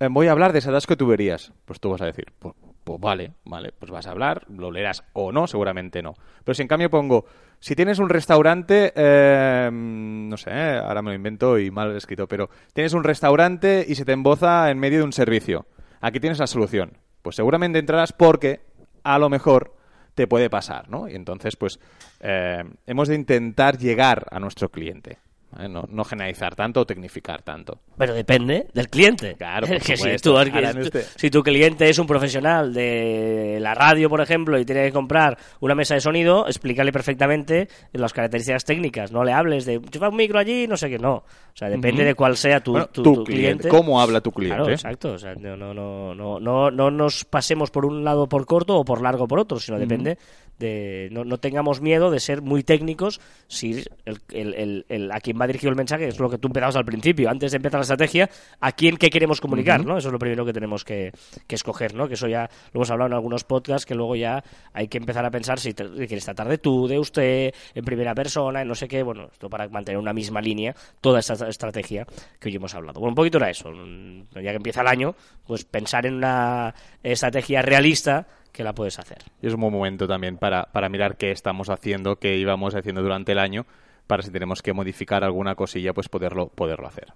eh, 0.00 0.08
voy 0.10 0.26
a 0.26 0.32
hablar 0.32 0.52
de 0.52 0.56
desatasco 0.56 0.94
de 0.94 0.96
tuberías. 0.96 1.52
Pues 1.64 1.78
tú 1.78 1.90
vas 1.90 2.02
a 2.02 2.06
decir, 2.06 2.32
pues, 2.38 2.54
pues 2.82 3.00
vale, 3.00 3.32
vale, 3.44 3.72
pues 3.78 3.92
vas 3.92 4.06
a 4.06 4.10
hablar, 4.10 4.44
lo 4.50 4.72
leerás 4.72 5.04
o 5.12 5.30
no, 5.30 5.46
seguramente 5.46 6.02
no. 6.02 6.14
Pero 6.42 6.54
si 6.54 6.62
en 6.62 6.68
cambio 6.68 6.90
pongo, 6.90 7.26
si 7.60 7.76
tienes 7.76 8.00
un 8.00 8.08
restaurante, 8.08 8.92
eh, 8.96 9.70
no 9.72 10.36
sé, 10.36 10.50
ahora 10.50 11.00
me 11.00 11.10
lo 11.10 11.16
invento 11.16 11.58
y 11.58 11.70
mal 11.70 11.94
escrito, 11.96 12.26
pero 12.26 12.50
tienes 12.72 12.92
un 12.92 13.04
restaurante 13.04 13.84
y 13.86 13.94
se 13.94 14.04
te 14.04 14.12
emboza 14.12 14.70
en 14.70 14.78
medio 14.78 14.98
de 14.98 15.04
un 15.04 15.12
servicio. 15.12 15.66
Aquí 16.00 16.18
tienes 16.18 16.40
la 16.40 16.46
solución. 16.46 16.98
Pues 17.22 17.36
seguramente 17.36 17.78
entrarás 17.78 18.12
porque 18.12 18.62
a 19.04 19.18
lo 19.18 19.30
mejor 19.30 19.74
te 20.14 20.26
puede 20.26 20.50
pasar, 20.50 20.88
¿no? 20.88 21.08
Y 21.08 21.14
entonces, 21.14 21.56
pues, 21.56 21.78
eh, 22.20 22.64
hemos 22.86 23.08
de 23.08 23.14
intentar 23.14 23.78
llegar 23.78 24.26
a 24.30 24.38
nuestro 24.38 24.70
cliente. 24.70 25.18
¿Vale? 25.54 25.68
No, 25.68 25.84
no 25.88 26.04
generalizar 26.04 26.54
tanto 26.54 26.80
o 26.80 26.86
tecnificar 26.86 27.42
tanto. 27.42 27.78
Pero 27.96 28.14
depende 28.14 28.66
del 28.74 28.88
cliente. 28.88 29.34
Claro, 29.36 29.66
por 29.68 29.76
que 29.78 29.96
si, 29.96 30.02
tú- 30.22 30.30
si 30.72 30.78
este- 30.86 31.02
si 31.16 31.30
tu 31.30 31.42
cliente 31.42 31.88
es 31.88 31.98
un 31.98 32.06
profesional 32.06 32.72
de 32.74 33.58
la 33.60 33.74
radio, 33.74 34.08
por 34.08 34.20
ejemplo, 34.20 34.58
y 34.58 34.64
tiene 34.64 34.82
que 34.84 34.92
comprar 34.92 35.36
una 35.60 35.74
mesa 35.74 35.94
de 35.94 36.00
sonido, 36.00 36.46
explícale 36.46 36.92
perfectamente 36.92 37.68
las 37.92 38.12
características 38.12 38.64
técnicas. 38.64 39.12
No 39.12 39.24
le 39.24 39.32
hables 39.32 39.64
de 39.64 39.74
enchufa 39.74 40.08
un 40.08 40.16
micro 40.16 40.38
allí, 40.38 40.66
no 40.66 40.76
sé 40.76 40.88
qué, 40.90 40.98
no. 40.98 41.14
O 41.14 41.56
sea, 41.56 41.68
depende 41.68 42.04
de 42.04 42.14
cuál 42.14 42.36
sea 42.36 42.60
tu, 42.60 42.72
Bueno, 42.72 42.86
tu- 42.86 43.02
tu 43.02 43.14
tu 43.14 43.24
cliente, 43.24 43.62
cliente. 43.64 43.68
¿cómo 43.68 44.00
habla 44.00 44.20
tu 44.20 44.32
cliente? 44.32 44.56
Claro, 44.56 44.72
exacto. 44.72 45.12
O 45.12 45.18
sea, 45.18 45.34
no, 45.36 45.56
no, 45.56 45.72
no, 45.72 46.14
no, 46.14 46.40
no, 46.40 46.70
no 46.70 46.90
nos 46.90 47.24
pasemos 47.24 47.70
por 47.70 47.84
un 47.86 48.02
lado 48.04 48.28
por 48.28 48.44
corto 48.46 48.76
o 48.76 48.84
por 48.84 49.00
largo 49.02 49.28
por 49.28 49.38
otro, 49.38 49.60
sino 49.60 49.78
depende 49.78 50.18
de. 50.58 51.08
No, 51.12 51.24
no 51.24 51.38
tengamos 51.38 51.80
miedo 51.80 52.10
de 52.10 52.20
ser 52.20 52.42
muy 52.42 52.62
técnicos 52.62 53.20
si 53.48 53.84
el, 54.04 54.18
el- 54.32 54.54
el- 54.54 54.86
el- 54.88 55.12
a 55.12 55.20
quién 55.20 55.38
va 55.40 55.46
dirigido 55.46 55.70
el 55.70 55.76
mensaje, 55.76 56.08
es 56.08 56.18
lo 56.18 56.30
que 56.30 56.38
tú 56.38 56.48
empezabas 56.48 56.76
al 56.76 56.84
principio. 56.84 57.30
Antes 57.30 57.50
de 57.52 57.56
empezar 57.56 57.78
la 57.80 57.82
estrategia, 57.82 58.30
a 58.60 58.72
quién 58.72 58.96
qué 58.96 59.10
queremos 59.10 59.40
comunicar, 59.40 59.84
¿no? 59.84 59.98
Eso 59.98 60.08
es 60.08 60.12
lo 60.12 60.18
primero 60.18 60.44
que 60.44 60.52
tenemos 60.52 60.84
que, 60.84 61.12
que 61.46 61.54
escoger, 61.54 61.94
¿no? 61.94 62.08
Que 62.08 62.14
eso 62.14 62.28
ya 62.28 62.48
lo 62.72 62.78
hemos 62.78 62.90
hablado 62.90 63.08
en 63.08 63.14
algunos 63.14 63.44
podcasts, 63.44 63.86
que 63.86 63.94
luego 63.94 64.16
ya 64.16 64.42
hay 64.72 64.88
que 64.88 64.98
empezar 64.98 65.24
a 65.24 65.30
pensar 65.30 65.58
si 65.60 65.74
te- 65.74 65.88
quieres 66.06 66.24
tratar 66.24 66.48
de 66.48 66.58
tú, 66.58 66.86
de 66.88 66.98
usted, 66.98 67.54
en 67.74 67.84
primera 67.84 68.14
persona, 68.14 68.62
en 68.62 68.68
no 68.68 68.74
sé 68.74 68.88
qué. 68.88 69.02
Bueno, 69.02 69.28
esto 69.32 69.48
para 69.50 69.68
mantener 69.68 69.98
una 69.98 70.12
misma 70.12 70.40
línea, 70.40 70.74
toda 71.00 71.20
esta 71.20 71.48
estrategia 71.48 72.06
que 72.38 72.48
hoy 72.48 72.56
hemos 72.56 72.74
hablado. 72.74 73.00
Bueno, 73.00 73.10
un 73.10 73.16
poquito 73.16 73.38
era 73.38 73.50
eso. 73.50 73.70
mm, 73.70 74.22
Ya 74.34 74.50
que 74.50 74.56
empieza 74.56 74.80
el 74.80 74.88
año, 74.88 75.14
pues 75.46 75.64
pensar 75.64 76.06
en 76.06 76.14
una 76.14 76.74
estrategia 77.02 77.62
realista 77.62 78.26
que 78.54 78.64
la 78.64 78.72
puedes 78.72 78.98
hacer. 78.98 79.18
Y 79.42 79.48
es 79.48 79.54
un 79.54 79.60
buen 79.60 79.72
momento 79.74 80.06
también 80.08 80.38
para, 80.38 80.64
para 80.72 80.88
mirar 80.88 81.16
qué 81.16 81.30
estamos 81.32 81.68
haciendo, 81.68 82.16
qué 82.16 82.36
íbamos 82.38 82.74
haciendo 82.74 83.02
durante 83.02 83.32
el 83.32 83.38
año, 83.40 83.66
para 84.06 84.22
si 84.22 84.30
tenemos 84.30 84.62
que 84.62 84.72
modificar 84.72 85.24
alguna 85.24 85.56
cosilla, 85.56 85.92
pues 85.92 86.08
poderlo, 86.08 86.48
poderlo 86.48 86.86
hacer. 86.86 87.12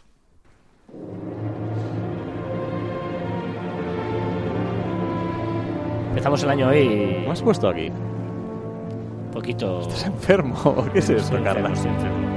Empezamos 6.09 6.43
el 6.43 6.51
año 6.51 6.69
hoy 6.69 7.19
¿Cómo 7.21 7.33
has 7.33 7.43
puesto 7.43 7.69
aquí? 7.69 7.89
un 7.89 9.31
poquito... 9.33 9.81
¿Estás 9.83 10.07
enfermo? 10.07 10.89
¿Qué 10.93 10.99
es 10.99 11.09
esto, 11.11 11.37
Estoy 11.37 11.43
Carla? 11.45 11.69
enfermo, 11.69 11.75
estoy 11.75 11.91
enfermo. 11.93 12.29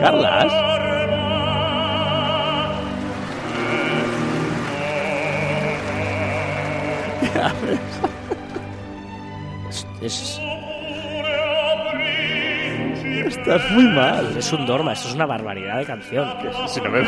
¿Carlas? 0.00 0.71
¿Qué 7.32 7.38
haces? 7.38 7.80
Es, 10.02 10.40
Estás 13.26 13.70
muy 13.70 13.84
mal. 13.84 14.36
es 14.36 14.52
un 14.52 14.66
dorma, 14.66 14.92
esto 14.92 15.08
es 15.08 15.14
una 15.14 15.26
barbaridad 15.26 15.78
de 15.78 15.84
canción. 15.86 16.28
Si 16.68 16.80
no 16.80 16.90
me 16.90 17.02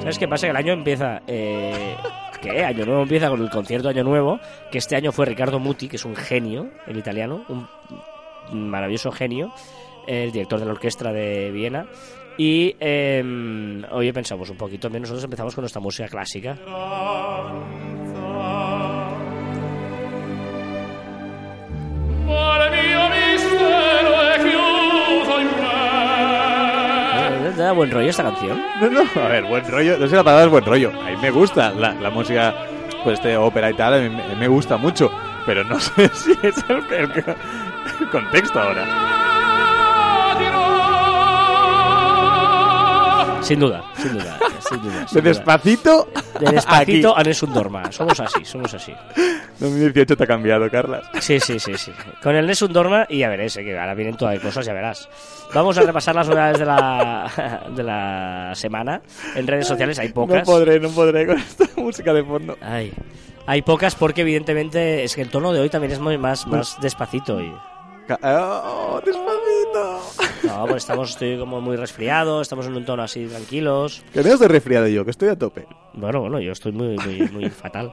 ¿Sabes 0.00 0.18
qué 0.18 0.28
pasa? 0.28 0.46
Que 0.46 0.50
el 0.50 0.56
año 0.56 0.72
empieza 0.72 1.22
eh, 1.26 1.96
que 2.42 2.64
Año 2.64 2.84
Nuevo 2.84 3.02
empieza 3.02 3.28
con 3.28 3.40
el 3.40 3.50
concierto 3.50 3.88
Año 3.88 4.02
Nuevo, 4.02 4.40
que 4.70 4.78
este 4.78 4.96
año 4.96 5.12
fue 5.12 5.26
Ricardo 5.26 5.60
Muti, 5.60 5.88
que 5.88 5.96
es 5.96 6.04
un 6.04 6.16
genio, 6.16 6.70
el 6.86 6.98
italiano, 6.98 7.44
un 7.48 8.68
maravilloso 8.68 9.12
genio, 9.12 9.52
el 10.06 10.32
director 10.32 10.58
de 10.58 10.66
la 10.66 10.72
orquesta 10.72 11.12
de 11.12 11.50
Viena. 11.52 11.86
Y 12.38 12.74
eh, 12.80 13.82
hoy 13.90 14.10
pensamos 14.12 14.48
un 14.50 14.56
poquito 14.56 14.88
menos, 14.88 15.10
nosotros 15.10 15.24
empezamos 15.24 15.54
con 15.54 15.62
nuestra 15.62 15.80
música 15.80 16.08
clásica. 16.08 16.56
¿Te 27.54 27.60
da 27.62 27.72
buen 27.72 27.90
rollo 27.90 28.08
esta 28.08 28.22
canción? 28.22 28.62
No, 28.80 28.88
no, 28.90 29.22
a 29.22 29.28
ver, 29.28 29.44
buen 29.44 29.66
rollo, 29.70 29.98
no 29.98 30.06
sé 30.08 30.16
la 30.16 30.24
palabra 30.24 30.44
es 30.46 30.50
buen 30.50 30.64
rollo. 30.64 30.90
A 31.02 31.10
mí 31.10 31.16
me 31.20 31.30
gusta 31.30 31.70
la, 31.72 31.92
la 31.94 32.08
música, 32.10 32.54
pues 33.04 33.18
este 33.18 33.36
ópera 33.36 33.70
y 33.70 33.74
tal, 33.74 33.94
a 33.94 33.98
mí 33.98 34.08
me, 34.08 34.36
me 34.36 34.48
gusta 34.48 34.78
mucho, 34.78 35.10
pero 35.44 35.62
no 35.64 35.78
sé 35.80 36.08
si 36.14 36.32
es 36.42 36.56
el, 36.68 36.82
el- 36.94 37.24
el 38.00 38.08
contexto 38.10 38.58
ahora. 38.58 39.21
Sin 43.42 43.58
duda, 43.60 43.84
sin 43.96 44.12
duda, 44.12 44.38
sin 44.68 44.82
duda. 44.82 45.00
De 45.00 45.08
sin 45.08 45.18
duda. 45.20 45.22
despacito, 45.28 46.08
De 46.38 46.50
despacito 46.52 47.10
aquí. 47.12 47.20
a 47.20 47.24
Nessun 47.24 47.52
Dorma. 47.52 47.90
Somos 47.92 48.18
así, 48.20 48.44
somos 48.44 48.72
así. 48.74 48.94
2018 49.58 50.16
te 50.16 50.24
ha 50.24 50.26
cambiado, 50.26 50.70
Carlas. 50.70 51.02
Sí, 51.20 51.38
sí, 51.40 51.58
sí, 51.58 51.76
sí. 51.76 51.92
Con 52.22 52.34
el 52.36 52.46
Nessun 52.46 52.72
Dorma 52.72 53.06
y 53.08 53.18
ya 53.18 53.28
veréis, 53.28 53.56
eh, 53.56 53.64
que 53.64 53.78
ahora 53.78 53.94
vienen 53.94 54.16
todas 54.16 54.34
las 54.36 54.44
cosas, 54.44 54.64
ya 54.66 54.72
verás. 54.72 55.08
Vamos 55.54 55.76
a 55.78 55.82
repasar 55.82 56.14
las 56.14 56.28
novedades 56.28 56.58
de 56.58 56.64
la, 56.66 57.62
de 57.76 57.82
la 57.82 58.52
semana. 58.54 59.02
En 59.34 59.46
redes 59.46 59.66
sociales 59.66 59.98
hay 59.98 60.08
No 60.08 60.14
pocas. 60.14 60.46
podré, 60.46 60.78
no 60.80 60.88
podré 60.90 61.26
con 61.26 61.38
esta 61.38 61.64
música 61.76 62.12
de 62.12 62.24
fondo. 62.24 62.56
Ay, 62.60 62.92
hay 63.46 63.62
pocas 63.62 63.94
porque 63.96 64.22
evidentemente 64.22 65.04
es 65.04 65.14
que 65.14 65.22
el 65.22 65.30
tono 65.30 65.52
de 65.52 65.60
hoy 65.60 65.68
también 65.68 65.92
es 65.92 65.98
muy 66.00 66.16
más, 66.16 66.46
más 66.46 66.80
despacito. 66.80 67.40
Y... 67.40 67.52
Oh, 68.22 69.00
despacito. 69.04 70.21
No, 70.62 70.68
pues 70.68 70.84
estamos, 70.84 71.10
estoy 71.10 71.36
como 71.38 71.60
muy 71.60 71.74
resfriado, 71.76 72.40
estamos 72.40 72.66
en 72.66 72.76
un 72.76 72.84
tono 72.84 73.02
así 73.02 73.26
tranquilos. 73.26 74.04
Que 74.14 74.22
no 74.22 74.28
estoy 74.28 74.46
resfriado 74.48 74.86
yo, 74.86 75.04
que 75.04 75.10
estoy 75.10 75.28
a 75.28 75.36
tope. 75.36 75.66
Bueno, 75.94 76.20
bueno, 76.20 76.38
yo 76.40 76.52
estoy 76.52 76.70
muy, 76.70 76.96
muy, 76.98 77.28
muy 77.32 77.50
fatal. 77.50 77.92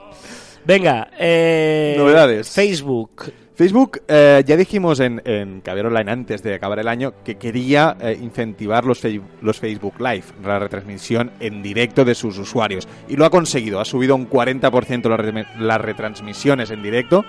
Venga, 0.66 1.10
eh, 1.18 1.96
Novedades. 1.98 2.50
Facebook. 2.54 3.32
Facebook, 3.56 4.02
eh, 4.08 4.44
ya 4.46 4.56
dijimos 4.56 5.00
en, 5.00 5.22
en 5.26 5.62
Caviar 5.62 5.88
Online 5.88 6.12
antes 6.12 6.44
de 6.44 6.54
acabar 6.54 6.78
el 6.80 6.88
año 6.88 7.14
que 7.26 7.36
quería 7.38 7.98
eh, 8.00 8.18
incentivar 8.22 8.86
los, 8.86 9.02
los 9.42 9.60
Facebook 9.60 9.96
Live, 10.00 10.24
la 10.46 10.60
retransmisión 10.60 11.32
en 11.40 11.62
directo 11.64 12.06
de 12.06 12.14
sus 12.16 12.38
usuarios. 12.38 12.88
Y 13.10 13.16
lo 13.18 13.26
ha 13.26 13.30
conseguido, 13.32 13.80
ha 13.82 13.86
subido 13.86 14.16
un 14.16 14.30
40% 14.30 15.10
las, 15.10 15.20
re- 15.20 15.46
las 15.60 15.82
retransmisiones 15.82 16.70
en 16.72 16.84
directo 16.84 17.26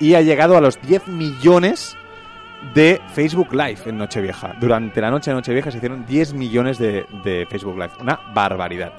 y 0.00 0.14
ha 0.14 0.20
llegado 0.22 0.56
a 0.56 0.60
los 0.60 0.78
10 0.82 1.06
millones 1.08 1.96
de 2.74 3.00
Facebook 3.14 3.52
Live 3.52 3.78
en 3.86 3.98
Nochevieja. 3.98 4.54
Durante 4.60 5.00
la 5.00 5.10
noche 5.10 5.30
de 5.30 5.36
Nochevieja 5.36 5.70
se 5.70 5.78
hicieron 5.78 6.06
10 6.06 6.34
millones 6.34 6.78
de, 6.78 7.04
de 7.24 7.46
Facebook 7.50 7.74
Live. 7.76 7.92
Una 8.00 8.18
barbaridad. 8.34 8.92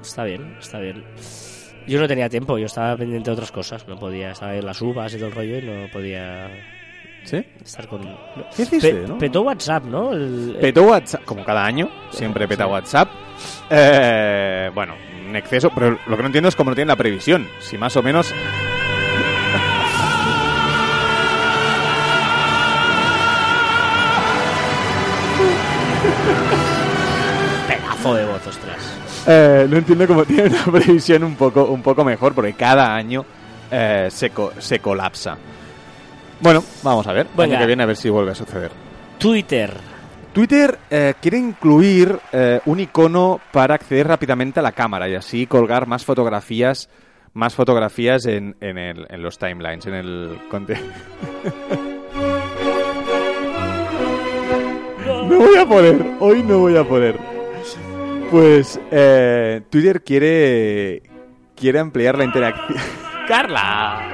Está 0.00 0.24
bien, 0.24 0.56
está 0.60 0.78
bien. 0.80 1.04
Yo 1.86 2.00
no 2.00 2.06
tenía 2.08 2.28
tiempo, 2.28 2.58
yo 2.58 2.66
estaba 2.66 2.96
pendiente 2.96 3.30
de 3.30 3.34
otras 3.34 3.50
cosas. 3.52 3.86
No 3.88 3.96
podía, 3.96 4.30
estaba 4.32 4.54
en 4.54 4.64
las 4.66 4.80
uvas 4.82 5.12
y 5.14 5.16
todo 5.16 5.26
el 5.28 5.34
rollo 5.34 5.58
y 5.58 5.62
no 5.62 5.88
podía 5.92 6.48
¿Sí? 7.24 7.44
estar 7.64 7.86
con... 7.88 8.02
¿Qué 8.56 8.62
hiciste, 8.62 8.92
Pe- 8.94 9.08
no? 9.08 9.18
Petó 9.18 9.42
WhatsApp, 9.42 9.84
¿no? 9.84 10.12
El- 10.12 10.50
el- 10.54 10.60
Petó 10.60 10.82
WhatsApp, 10.84 11.24
como 11.24 11.44
cada 11.44 11.64
año, 11.64 11.88
siempre 12.10 12.46
peta 12.48 12.66
WhatsApp. 12.66 13.08
Eh, 13.70 14.70
bueno, 14.74 14.94
un 15.28 15.34
exceso, 15.36 15.70
pero 15.74 15.98
lo 16.06 16.16
que 16.16 16.22
no 16.22 16.26
entiendo 16.26 16.48
es 16.48 16.56
cómo 16.56 16.70
no 16.70 16.74
tienen 16.74 16.88
la 16.88 16.96
previsión. 16.96 17.48
Si 17.60 17.78
más 17.78 17.96
o 17.96 18.02
menos. 18.02 18.32
Pedazo 28.02 28.14
de 28.14 28.24
voz, 28.24 28.46
ostras. 28.46 28.98
eh, 29.26 29.66
no 29.68 29.76
entiendo 29.78 30.06
cómo 30.06 30.24
tienen 30.24 30.52
una 30.52 30.64
previsión 30.80 31.24
un 31.24 31.36
poco, 31.36 31.64
un 31.64 31.82
poco 31.82 32.04
mejor, 32.04 32.34
porque 32.34 32.52
cada 32.54 32.94
año 32.94 33.24
eh, 33.70 34.08
se, 34.10 34.30
co- 34.30 34.52
se 34.58 34.78
colapsa. 34.80 35.36
Bueno, 36.40 36.62
vamos 36.82 37.06
a 37.06 37.12
ver. 37.12 37.26
Venga. 37.36 37.54
Año 37.56 37.58
que 37.62 37.66
viene 37.66 37.82
a 37.84 37.86
ver 37.86 37.96
si 37.96 38.10
vuelve 38.10 38.32
a 38.32 38.34
suceder. 38.34 38.70
Twitter. 39.18 39.72
Twitter 40.32 40.78
eh, 40.90 41.14
quiere 41.20 41.38
incluir 41.38 42.18
eh, 42.32 42.60
un 42.66 42.80
icono 42.80 43.40
para 43.52 43.74
acceder 43.76 44.08
rápidamente 44.08 44.58
a 44.60 44.62
la 44.62 44.72
cámara 44.72 45.08
y 45.08 45.14
así 45.14 45.46
colgar 45.46 45.86
más 45.86 46.04
fotografías 46.04 46.88
más 47.34 47.54
fotografías 47.54 48.26
en, 48.26 48.56
en, 48.60 48.76
el- 48.76 49.06
en 49.08 49.22
los 49.22 49.38
timelines, 49.38 49.86
en 49.86 49.94
el 49.94 50.38
No 55.28 55.38
voy 55.38 55.56
a 55.56 55.64
poder, 55.66 56.04
hoy 56.20 56.42
no 56.42 56.58
voy 56.58 56.76
a 56.76 56.84
poder. 56.84 57.31
Pues 58.32 58.80
eh, 58.90 59.60
Twitter 59.68 60.02
quiere 60.02 61.02
quiere 61.54 61.78
ampliar 61.78 62.16
la 62.16 62.24
interacción. 62.24 62.78
Carla. 63.28 64.08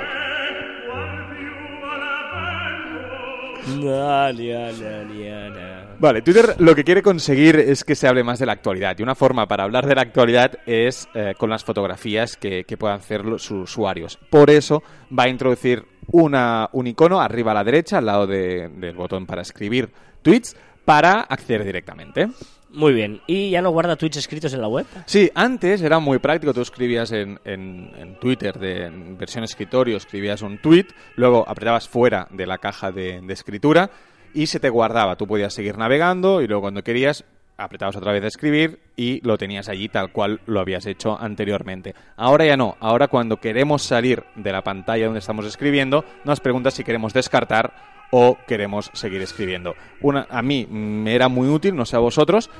Vale, 6.00 6.22
Twitter 6.22 6.54
lo 6.58 6.74
que 6.74 6.82
quiere 6.84 7.00
conseguir 7.02 7.56
es 7.56 7.84
que 7.84 7.94
se 7.94 8.08
hable 8.08 8.24
más 8.24 8.38
de 8.40 8.46
la 8.46 8.52
actualidad. 8.52 8.96
Y 8.98 9.02
una 9.04 9.14
forma 9.14 9.46
para 9.46 9.62
hablar 9.64 9.86
de 9.86 9.94
la 9.94 10.02
actualidad 10.02 10.58
es 10.66 11.08
eh, 11.14 11.34
con 11.38 11.48
las 11.50 11.62
fotografías 11.64 12.36
que, 12.36 12.64
que 12.64 12.76
puedan 12.76 12.98
hacer 12.98 13.24
los 13.24 13.42
sus 13.42 13.70
usuarios. 13.70 14.18
Por 14.30 14.50
eso 14.50 14.82
va 15.16 15.24
a 15.24 15.28
introducir 15.28 15.84
una, 16.08 16.68
un 16.72 16.86
icono 16.88 17.20
arriba 17.20 17.52
a 17.52 17.54
la 17.54 17.64
derecha, 17.64 17.98
al 17.98 18.06
lado 18.06 18.26
de- 18.26 18.68
del 18.68 18.96
botón 18.96 19.26
para 19.26 19.42
escribir 19.42 19.90
tweets, 20.22 20.56
para 20.88 21.20
acceder 21.20 21.64
directamente. 21.64 22.28
Muy 22.70 22.94
bien. 22.94 23.20
¿Y 23.26 23.50
ya 23.50 23.60
no 23.60 23.68
guarda 23.70 23.94
tweets 23.96 24.16
escritos 24.16 24.54
en 24.54 24.62
la 24.62 24.68
web? 24.68 24.86
Sí, 25.04 25.30
antes 25.34 25.82
era 25.82 25.98
muy 25.98 26.18
práctico. 26.18 26.54
Tú 26.54 26.62
escribías 26.62 27.12
en, 27.12 27.38
en- 27.44 27.92
en 27.94 28.18
Twitter, 28.18 28.58
de, 28.58 28.86
en 28.86 29.18
versión 29.18 29.44
escritorio, 29.44 29.98
escribías 29.98 30.40
un 30.40 30.56
tweet, 30.56 30.86
luego 31.16 31.44
apretabas 31.46 31.86
fuera 31.88 32.26
de 32.30 32.46
la 32.46 32.56
caja 32.56 32.90
de, 32.90 33.20
de 33.20 33.32
escritura 33.34 33.90
y 34.32 34.46
se 34.46 34.60
te 34.60 34.70
guardaba. 34.70 35.16
Tú 35.16 35.26
podías 35.26 35.52
seguir 35.52 35.76
navegando 35.76 36.40
y 36.40 36.46
luego 36.46 36.62
cuando 36.62 36.82
querías 36.82 37.22
apretabas 37.58 37.96
otra 37.96 38.12
vez 38.12 38.22
a 38.24 38.28
escribir 38.28 38.78
y 38.96 39.20
lo 39.26 39.36
tenías 39.36 39.68
allí 39.68 39.88
tal 39.90 40.10
cual 40.12 40.40
lo 40.46 40.60
habías 40.60 40.86
hecho 40.86 41.20
anteriormente. 41.20 41.94
Ahora 42.16 42.46
ya 42.46 42.56
no. 42.56 42.76
Ahora 42.80 43.08
cuando 43.08 43.38
queremos 43.38 43.82
salir 43.82 44.24
de 44.36 44.52
la 44.52 44.62
pantalla 44.62 45.04
donde 45.06 45.18
estamos 45.20 45.44
escribiendo, 45.44 46.04
nos 46.24 46.40
pregunta 46.40 46.70
si 46.70 46.82
queremos 46.84 47.12
descartar 47.12 47.97
o 48.10 48.38
queremos 48.46 48.90
seguir 48.92 49.22
escribiendo. 49.22 49.74
Una, 50.00 50.26
a 50.30 50.42
mí 50.42 50.66
me 50.70 51.14
era 51.14 51.28
muy 51.28 51.48
útil, 51.48 51.76
no 51.76 51.84
sé 51.84 51.96
a 51.96 52.00
vosotros, 52.00 52.50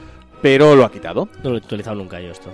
pero 0.42 0.74
lo 0.76 0.84
ha 0.84 0.92
quitado. 0.92 1.28
No 1.42 1.50
lo 1.50 1.56
he 1.56 1.58
utilizado 1.58 1.96
nunca 1.96 2.20
yo 2.20 2.30
esto. 2.30 2.52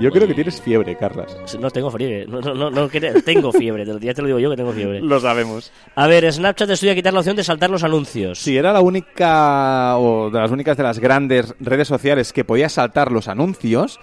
Yo 0.00 0.10
creo 0.12 0.28
que 0.28 0.34
tienes 0.34 0.60
fiebre, 0.60 0.96
Carlas. 0.96 1.36
No 1.58 1.70
tengo 1.70 1.90
fiebre. 1.90 2.26
No, 2.26 2.40
no, 2.40 2.70
no, 2.70 2.88
tengo 2.88 3.52
fiebre. 3.52 3.84
Ya 4.00 4.14
te 4.14 4.22
lo 4.22 4.28
digo 4.28 4.38
yo 4.38 4.50
que 4.50 4.56
tengo 4.56 4.72
fiebre. 4.72 5.00
Lo 5.00 5.18
sabemos. 5.20 5.72
A 5.94 6.06
ver, 6.06 6.30
Snapchat 6.32 6.70
estudia 6.70 6.94
quitar 6.94 7.12
la 7.12 7.20
opción 7.20 7.36
de 7.36 7.44
saltar 7.44 7.70
los 7.70 7.82
anuncios. 7.82 8.38
Si 8.38 8.56
era 8.56 8.72
la 8.72 8.80
única 8.80 9.96
o 9.98 10.30
de 10.30 10.38
las 10.38 10.50
únicas 10.50 10.76
de 10.76 10.82
las 10.84 10.98
grandes 10.98 11.54
redes 11.58 11.88
sociales 11.88 12.32
que 12.32 12.44
podías 12.44 12.72
saltar 12.72 13.10
los 13.10 13.28
anuncios 13.28 13.98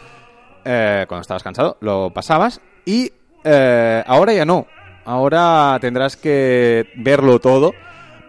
eh, 0.65 1.05
cuando 1.07 1.21
estabas 1.21 1.43
cansado, 1.43 1.77
lo 1.79 2.11
pasabas 2.13 2.59
y 2.85 3.11
eh, 3.45 4.03
ahora 4.05 4.33
ya 4.33 4.43
no. 4.45 4.67
Ahora 5.05 5.77
tendrás 5.79 6.17
que 6.17 6.87
verlo 6.95 7.39
todo 7.39 7.73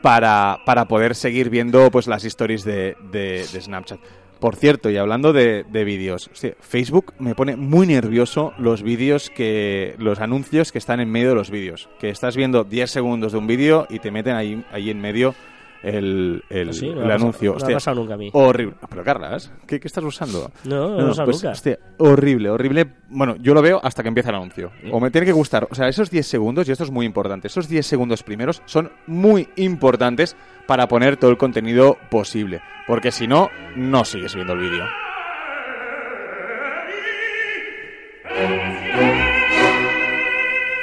para, 0.03 0.59
para 0.67 0.85
poder 0.85 1.15
seguir 1.15 1.51
viendo 1.51 1.91
pues 1.91 2.07
las 2.07 2.25
stories 2.25 2.65
de, 2.65 2.97
de- 3.11 3.45
Snapchat. 3.45 3.99
Por 4.39 4.55
cierto, 4.55 4.91
y 4.91 4.99
hablando 4.99 5.33
de, 5.33 5.65
de 5.65 5.85
vídeos, 5.85 6.31
Facebook 6.61 7.15
me 7.19 7.35
pone 7.35 7.57
muy 7.57 7.87
nervioso 7.87 8.53
los 8.59 8.83
vídeos 8.83 9.31
que. 9.31 9.95
los 9.99 10.21
anuncios 10.21 10.71
que 10.73 10.79
están 10.79 11.01
en 11.01 11.11
medio 11.11 11.31
de 11.31 11.35
los 11.35 11.51
vídeos. 11.51 11.89
Que 11.99 12.11
estás 12.11 12.37
viendo 12.37 12.63
10 12.63 12.91
segundos 12.91 13.33
de 13.33 13.39
un 13.39 13.47
vídeo 13.47 13.87
y 13.89 13.99
te 13.99 14.11
meten 14.11 14.35
ahí, 14.37 14.63
ahí 14.71 14.91
en 14.91 15.01
medio 15.01 15.35
el, 15.83 16.43
el, 16.51 16.73
Sí, 16.75 16.89
no 16.91 17.03
el 17.05 17.11
anuncio. 17.11 17.53
pasado- 17.53 17.53
no 17.53 17.53
ha 17.53 17.57
Hostia, 17.57 17.77
pasado 17.77 17.97
nunca 18.01 18.15
a 18.15 18.17
mí. 18.17 18.31
Horrible. 18.33 18.75
Pero 18.89 19.05
Carlas, 19.05 19.53
¿qué, 19.67 19.79
qué 19.81 19.87
estás 19.89 20.05
usando? 20.05 20.51
No, 20.65 20.91
no, 20.97 21.05
ha 21.05 21.09
pasado 21.09 21.25
pues, 21.27 21.37
nunca. 21.43 21.51
hostia, 21.53 21.79
horrible, 21.99 22.51
horrible. 22.51 22.87
Bueno, 23.09 23.37
yo 23.41 23.55
lo 23.55 23.63
veo 23.63 23.81
hasta 23.83 24.03
que 24.03 24.09
empieza 24.09 24.31
el 24.31 24.37
anuncio. 24.37 24.71
O 24.91 25.01
me 25.01 25.11
tiene 25.11 25.27
que 25.27 25.33
gustar. 25.33 25.67
O 25.71 25.75
sea, 25.75 25.89
esos 25.89 26.11
10 26.11 26.27
segundos, 26.27 26.69
y 26.69 26.73
esto 26.73 26.85
es 26.85 26.91
muy 26.91 27.07
importante, 27.07 27.47
esos 27.49 27.69
10 27.69 27.87
segundos 27.87 28.23
primeros 28.23 28.63
son 28.67 28.91
muy 29.07 29.49
importantes 29.57 30.37
para 30.67 30.89
poner 30.89 31.17
todo 31.17 31.31
el 31.31 31.37
contenido 31.39 31.97
posible. 32.11 32.61
Porque 32.87 33.13
si 33.13 33.27
no, 33.27 33.51
no 33.77 34.05
sigues 34.05 34.35
viendo 34.35 34.53
el 34.55 34.61
vídeo. 34.61 34.85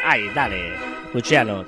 Ay, 0.05 0.29
dale. 0.35 0.73
Luciano. 1.13 1.63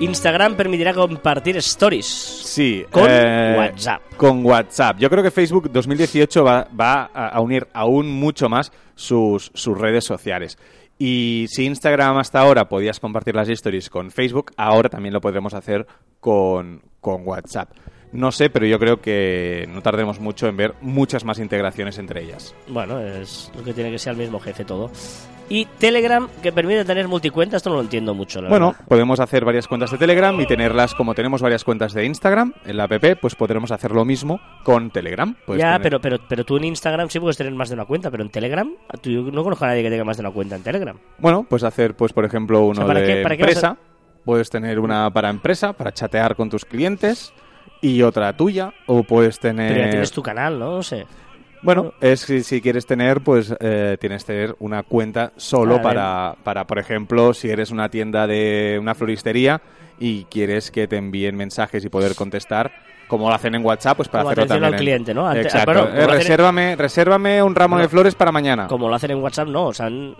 Instagram 0.00 0.54
permitirá 0.56 0.94
compartir 0.94 1.56
stories. 1.58 2.06
Sí. 2.06 2.84
Con 2.90 3.06
eh, 3.08 3.54
WhatsApp. 3.56 4.02
Con 4.16 4.44
WhatsApp. 4.44 4.98
Yo 4.98 5.10
creo 5.10 5.22
que 5.22 5.30
Facebook 5.30 5.70
2018 5.70 6.44
va, 6.44 6.68
va 6.78 7.10
a 7.12 7.34
a 7.34 7.40
unir 7.40 7.66
aún 7.72 8.08
mucho 8.08 8.48
más 8.48 8.72
sus, 8.94 9.50
sus 9.54 9.76
redes 9.76 10.04
sociales. 10.04 10.56
Y 10.98 11.46
si 11.48 11.64
Instagram 11.64 12.18
hasta 12.18 12.38
ahora 12.38 12.68
podías 12.68 13.00
compartir 13.00 13.34
las 13.34 13.48
stories 13.48 13.90
con 13.90 14.12
Facebook, 14.12 14.52
ahora 14.56 14.88
también 14.88 15.12
lo 15.12 15.20
podremos 15.20 15.52
hacer 15.52 15.86
con, 16.20 16.82
con 17.00 17.26
WhatsApp. 17.26 17.70
No 18.14 18.32
sé, 18.32 18.48
pero 18.48 18.64
yo 18.66 18.78
creo 18.78 19.00
que 19.00 19.68
no 19.72 19.82
tardemos 19.82 20.20
mucho 20.20 20.46
en 20.46 20.56
ver 20.56 20.74
muchas 20.80 21.24
más 21.24 21.38
integraciones 21.38 21.98
entre 21.98 22.22
ellas. 22.22 22.54
Bueno, 22.68 23.00
es 23.00 23.50
lo 23.56 23.62
que 23.62 23.74
tiene 23.74 23.90
que 23.90 23.98
ser 23.98 24.12
el 24.12 24.18
mismo 24.18 24.38
jefe 24.40 24.64
todo. 24.64 24.90
Y 25.46 25.66
Telegram, 25.66 26.26
que 26.42 26.52
permite 26.52 26.86
tener 26.86 27.06
multicuenta, 27.06 27.58
esto 27.58 27.68
no 27.68 27.76
lo 27.76 27.82
entiendo 27.82 28.14
mucho, 28.14 28.40
la 28.40 28.48
Bueno, 28.48 28.68
verdad. 28.70 28.84
podemos 28.88 29.20
hacer 29.20 29.44
varias 29.44 29.68
cuentas 29.68 29.90
de 29.90 29.98
Telegram 29.98 30.40
y 30.40 30.46
tenerlas 30.46 30.94
como 30.94 31.14
tenemos 31.14 31.42
varias 31.42 31.64
cuentas 31.64 31.92
de 31.92 32.06
Instagram 32.06 32.54
en 32.64 32.78
la 32.78 32.84
app, 32.84 33.04
pues 33.20 33.34
podremos 33.34 33.70
hacer 33.70 33.90
lo 33.90 34.06
mismo 34.06 34.40
con 34.62 34.90
Telegram. 34.90 35.36
Puedes 35.44 35.60
ya, 35.60 35.72
tener- 35.72 35.82
pero, 35.82 36.00
pero, 36.00 36.18
pero 36.26 36.44
tú 36.44 36.56
en 36.56 36.64
Instagram 36.64 37.10
sí 37.10 37.20
puedes 37.20 37.36
tener 37.36 37.52
más 37.52 37.68
de 37.68 37.74
una 37.74 37.84
cuenta, 37.84 38.10
pero 38.10 38.22
en 38.22 38.30
Telegram, 38.30 38.70
tú, 39.02 39.10
yo 39.10 39.20
no 39.22 39.42
conozco 39.44 39.66
a 39.66 39.68
nadie 39.68 39.82
que 39.82 39.90
tenga 39.90 40.04
más 40.04 40.16
de 40.16 40.22
una 40.22 40.30
cuenta 40.30 40.56
en 40.56 40.62
Telegram. 40.62 40.96
Bueno, 41.18 41.44
puedes 41.46 41.64
hacer, 41.64 41.94
pues 41.94 42.14
por 42.14 42.24
ejemplo, 42.24 42.62
uno 42.64 42.76
sea, 42.76 42.86
¿para 42.86 43.00
de 43.00 43.06
qué- 43.16 43.22
para 43.22 43.36
qué 43.36 43.42
vas 43.42 43.50
empresa. 43.56 43.76
Puedes 44.24 44.48
tener 44.48 44.78
una 44.80 45.10
para 45.12 45.28
empresa, 45.28 45.74
para 45.74 45.92
chatear 45.92 46.34
con 46.36 46.48
tus 46.48 46.64
clientes 46.64 47.34
y 47.80 48.02
otra 48.02 48.32
tuya. 48.36 48.72
O 48.86 49.02
puedes 49.02 49.38
tener... 49.38 49.72
Pero 49.72 49.84
ya 49.84 49.90
tienes 49.90 50.12
tu 50.12 50.22
canal, 50.22 50.58
¿no? 50.58 50.76
No 50.76 50.82
sé. 50.82 51.06
Bueno, 51.62 51.94
es 52.00 52.20
si, 52.20 52.42
si 52.42 52.60
quieres 52.60 52.84
tener, 52.84 53.22
pues 53.22 53.54
eh, 53.58 53.96
tienes 53.98 54.22
que 54.24 54.32
tener 54.34 54.56
una 54.58 54.82
cuenta 54.82 55.32
solo 55.36 55.80
para, 55.80 56.34
para, 56.44 56.66
por 56.66 56.78
ejemplo, 56.78 57.32
si 57.32 57.48
eres 57.48 57.70
una 57.70 57.88
tienda 57.88 58.26
de 58.26 58.76
una 58.78 58.94
floristería 58.94 59.62
y 59.98 60.24
quieres 60.24 60.70
que 60.70 60.86
te 60.86 60.96
envíen 60.98 61.36
mensajes 61.36 61.82
y 61.82 61.88
poder 61.88 62.14
contestar, 62.16 62.70
como 63.08 63.30
lo 63.30 63.34
hacen 63.34 63.54
en 63.54 63.64
WhatsApp, 63.64 63.96
pues 63.96 64.08
para 64.10 64.24
Como 64.24 64.32
hacerlo 64.32 64.46
también. 64.48 64.64
al 64.66 64.72
en- 64.74 64.78
cliente, 64.78 65.14
¿no? 65.14 65.26
Ante- 65.26 65.40
Exacto. 65.42 65.70
ah, 65.70 65.74
bueno, 65.84 65.96
Eh, 65.98 66.02
en- 66.04 66.10
resérvame, 66.10 66.76
resérvame 66.76 67.42
un 67.42 67.54
ramo 67.54 67.76
Bueno, 67.76 67.82
de 67.84 67.88
flores 67.88 68.14
para 68.14 68.30
mañana. 68.32 68.66
Como 68.66 68.88
lo 68.90 68.94
hacen 68.94 69.12
en 69.12 69.22
WhatsApp, 69.22 69.48
no, 69.48 69.66
o 69.68 69.72
sea, 69.72 69.86
han 69.86 70.14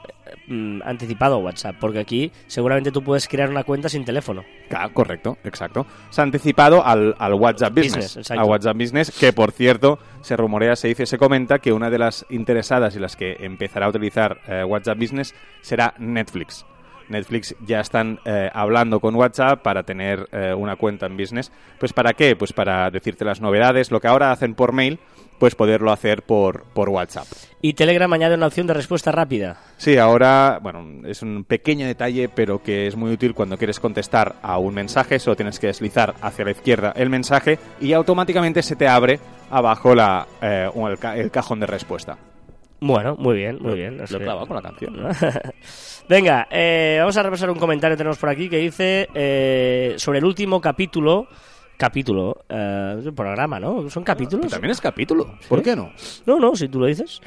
mm, 0.47 0.83
anticipado 0.85 1.39
WhatsApp, 1.39 1.77
porque 1.81 1.99
aquí 1.99 2.33
seguramente 2.47 2.91
tú 2.91 3.03
puedes 3.03 3.29
crear 3.29 3.51
una 3.51 3.65
cuenta 3.65 3.89
sin 3.89 4.05
teléfono. 4.05 4.45
Claro, 4.69 4.93
correcto, 4.93 5.39
exacto. 5.45 5.87
Se 6.11 6.21
ha 6.21 6.25
anticipado 6.25 6.85
al, 6.85 7.15
al 7.19 7.35
WhatsApp 7.35 7.75
Business. 7.75 8.17
Business, 8.17 8.31
al 8.31 8.45
WhatsApp 8.45 8.77
Business, 8.77 9.11
que 9.11 9.33
por 9.33 9.53
cierto, 9.53 9.99
se 10.21 10.37
rumorea, 10.37 10.77
se 10.77 10.89
dice, 10.89 11.07
se 11.07 11.19
comenta 11.19 11.59
que 11.59 11.73
una 11.73 11.91
de 11.91 11.99
las 11.99 12.27
interesadas 12.31 12.97
y 12.97 12.99
las 12.99 13.17
que 13.17 13.37
empezará 13.41 13.87
a 13.87 13.89
utilizar 13.91 14.41
eh, 14.49 14.65
WhatsApp 14.65 14.99
Business 14.99 15.35
será 15.61 15.95
Netflix. 15.99 16.65
Netflix 17.09 17.55
ya 17.67 17.81
están 17.81 18.21
eh, 18.25 18.51
hablando 18.53 19.01
con 19.01 19.15
WhatsApp 19.15 19.63
para 19.63 19.83
tener 19.83 20.29
eh, 20.33 20.55
una 20.55 20.77
cuenta 20.77 21.07
en 21.07 21.17
business. 21.17 21.53
Pues 21.79 21.93
¿para 21.93 22.13
qué? 22.13 22.37
Pues 22.37 22.53
para 22.53 22.91
decirte 22.91 23.25
las 23.25 23.41
novedades. 23.41 23.91
Lo 23.91 24.01
que 24.01 24.09
ahora 24.09 24.33
hacen 24.33 24.55
por 24.55 24.73
mail, 24.73 24.99
pues 25.39 25.55
poderlo 25.55 25.91
hacer 25.93 26.23
por, 26.23 26.65
por 26.75 26.89
WhatsApp. 26.89 27.27
Y 27.61 27.73
Telegram 27.75 28.13
añade 28.13 28.35
una 28.35 28.47
opción 28.47 28.67
de 28.67 28.75
respuesta 28.75 29.11
rápida. 29.13 29.57
Sí, 29.79 29.97
ahora, 29.99 30.59
bueno, 30.63 31.07
es 31.09 31.23
un 31.23 31.45
pequeño 31.45 31.87
detalle, 31.87 32.29
pero 32.29 32.63
que 32.63 32.87
es 32.87 32.97
muy 32.97 33.11
útil 33.13 33.35
cuando 33.35 33.57
quieres 33.59 33.81
contestar 33.81 34.37
a 34.43 34.59
un 34.59 34.75
mensaje. 34.75 35.19
Solo 35.19 35.37
tienes 35.37 35.59
que 35.59 35.69
deslizar 35.69 36.15
hacia 36.21 36.45
la 36.45 36.51
izquierda 36.53 36.93
el 36.97 37.11
mensaje 37.11 37.59
y 37.81 37.93
automáticamente 37.95 38.63
se 38.63 38.77
te 38.77 38.87
abre 38.87 39.19
abajo 39.51 39.95
la, 39.95 40.27
eh, 40.43 40.69
el, 40.75 40.99
ca- 40.99 41.17
el 41.17 41.31
cajón 41.31 41.61
de 41.61 41.67
respuesta. 41.67 42.17
Bueno, 42.81 43.17
muy 43.19 43.37
bien, 43.37 43.59
muy 43.63 43.75
bien. 43.77 43.99
Que- 43.99 44.19
clavado 44.19 44.47
con 44.47 44.57
la 44.57 44.63
canción. 44.63 44.95
Venga, 46.09 46.47
eh, 46.51 46.97
vamos 47.01 47.17
a 47.17 47.23
repasar 47.23 47.51
un 47.51 47.59
comentario 47.59 47.95
que 47.95 47.99
tenemos 47.99 48.19
por 48.19 48.29
aquí 48.29 48.49
que 48.51 48.59
dice 48.59 49.09
eh, 49.15 49.95
sobre 49.97 50.19
el 50.19 50.25
último 50.27 50.61
capítulo. 50.61 51.27
Capítulo, 51.77 52.45
eh, 52.49 52.97
es 53.01 53.07
un 53.07 53.15
programa, 53.15 53.59
¿no? 53.59 53.89
¿Son 53.91 54.05
capítulos? 54.05 54.51
También 54.51 54.71
es 54.71 54.81
capítulo. 54.81 55.39
¿Por 55.49 55.63
qué 55.63 55.75
no? 55.75 55.91
No, 56.27 56.39
no, 56.39 56.55
si 56.55 56.69
tú 56.69 56.79
lo 56.79 56.87
dices. 56.87 57.21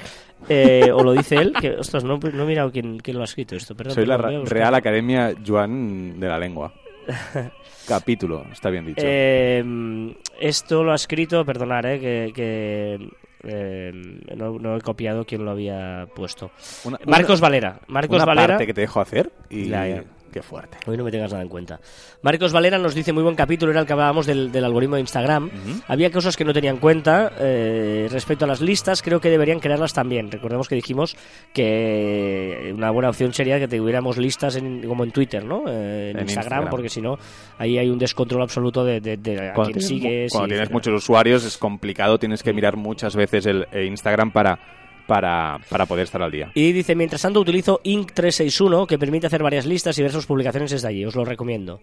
Eh, 0.47 0.89
o 0.93 1.03
lo 1.03 1.13
dice 1.13 1.35
él, 1.35 1.53
que, 1.59 1.71
ostras, 1.71 2.03
no, 2.03 2.17
no 2.17 2.43
he 2.43 2.45
mirado 2.45 2.71
quién, 2.71 2.99
quién 2.99 3.17
lo 3.17 3.23
ha 3.23 3.25
escrito 3.25 3.55
esto. 3.55 3.75
Perdón, 3.75 3.95
Soy 3.95 4.05
la. 4.05 4.17
Real 4.17 4.73
Academia 4.75 5.33
Joan 5.45 6.19
de 6.19 6.27
la 6.27 6.39
Lengua. 6.39 6.71
capítulo, 7.87 8.45
está 8.51 8.69
bien 8.69 8.85
dicho. 8.85 9.01
Eh, 9.03 10.13
esto 10.39 10.83
lo 10.83 10.91
ha 10.91 10.95
escrito, 10.95 11.43
perdonar, 11.45 11.85
eh, 11.85 11.99
que, 11.99 12.31
que, 12.35 13.09
eh, 13.43 13.91
no, 14.35 14.59
no 14.59 14.75
he 14.77 14.81
copiado 14.81 15.25
quién 15.25 15.45
lo 15.45 15.51
había 15.51 16.07
puesto. 16.15 16.51
Una- 16.83 16.99
Marcos 17.05 17.39
una- 17.39 17.47
Valera. 17.47 17.79
Marcos 17.87 18.15
una 18.17 18.25
Valera. 18.25 18.47
parte 18.47 18.67
que 18.67 18.73
te 18.73 18.81
dejo 18.81 18.99
hacer 19.01 19.31
y 19.49 19.67
Ya, 19.69 19.87
ya. 19.87 20.03
Qué 20.31 20.41
fuerte. 20.41 20.77
Hoy 20.87 20.97
no 20.97 21.03
me 21.03 21.11
tengas 21.11 21.31
nada 21.31 21.43
en 21.43 21.49
cuenta. 21.49 21.79
Marcos 22.21 22.51
Valera 22.53 22.77
nos 22.77 22.93
dice 22.95 23.13
muy 23.13 23.23
buen 23.23 23.35
capítulo, 23.35 23.71
era 23.71 23.81
el 23.81 23.87
que 23.87 23.93
hablábamos 23.93 24.25
del, 24.25 24.51
del 24.51 24.63
algoritmo 24.65 24.95
de 24.95 25.01
Instagram. 25.01 25.49
Había 25.87 26.11
cosas 26.11 26.35
que 26.37 26.43
no 26.45 26.53
tenía 26.53 26.69
en 26.71 26.77
cuenta 26.77 27.31
eh, 27.39 28.07
respecto 28.11 28.45
a 28.45 28.47
las 28.47 28.61
listas, 28.61 29.01
creo 29.01 29.19
que 29.19 29.29
deberían 29.29 29.59
crearlas 29.59 29.93
también. 29.93 30.31
Recordemos 30.31 30.67
que 30.67 30.75
dijimos 30.75 31.15
que 31.53 32.71
una 32.75 32.91
buena 32.91 33.09
opción 33.09 33.33
sería 33.33 33.59
que 33.59 33.67
tuviéramos 33.67 34.17
listas 34.17 34.55
en- 34.55 34.87
como 34.87 35.03
en 35.03 35.11
Twitter, 35.11 35.43
¿no? 35.43 35.63
Eh, 35.67 36.11
en, 36.11 36.17
En 36.17 36.23
Instagram, 36.23 36.27
Instagram. 36.29 36.69
porque 36.69 36.89
si 36.89 37.01
no, 37.01 37.17
ahí 37.57 37.77
hay 37.77 37.89
un 37.89 37.97
descontrol 37.99 38.41
absoluto 38.41 38.83
de, 38.83 38.99
de, 39.01 39.17
de 39.17 39.49
a 39.49 39.53
Cuando 39.53 39.73
quién 39.73 39.87
tienes, 39.87 39.87
sigues. 39.87 40.31
cuando 40.31 40.47
y 40.47 40.49
tienes 40.49 40.61
etcétera. 40.69 40.73
muchos 40.73 41.03
usuarios 41.03 41.43
es 41.45 41.57
complicado, 41.57 42.17
tienes 42.19 42.43
que 42.43 42.53
mirar 42.53 42.75
muchas 42.77 43.15
veces 43.15 43.45
el, 43.45 43.67
el 43.71 43.85
Instagram 43.87 44.31
para, 44.31 44.59
para, 45.07 45.57
para 45.69 45.85
poder 45.85 46.03
estar 46.03 46.21
al 46.21 46.31
día. 46.31 46.51
Y 46.53 46.71
dice, 46.71 46.95
mientras 46.95 47.21
tanto 47.21 47.39
utilizo 47.39 47.79
Inc361, 47.83 48.85
que 48.85 48.99
permite 48.99 49.27
hacer 49.27 49.41
varias 49.41 49.65
listas 49.65 49.97
y 49.97 50.03
ver 50.03 50.11
sus 50.11 50.25
publicaciones 50.25 50.71
desde 50.71 50.87
allí. 50.87 51.05
Os 51.05 51.15
lo 51.15 51.25
recomiendo. 51.25 51.79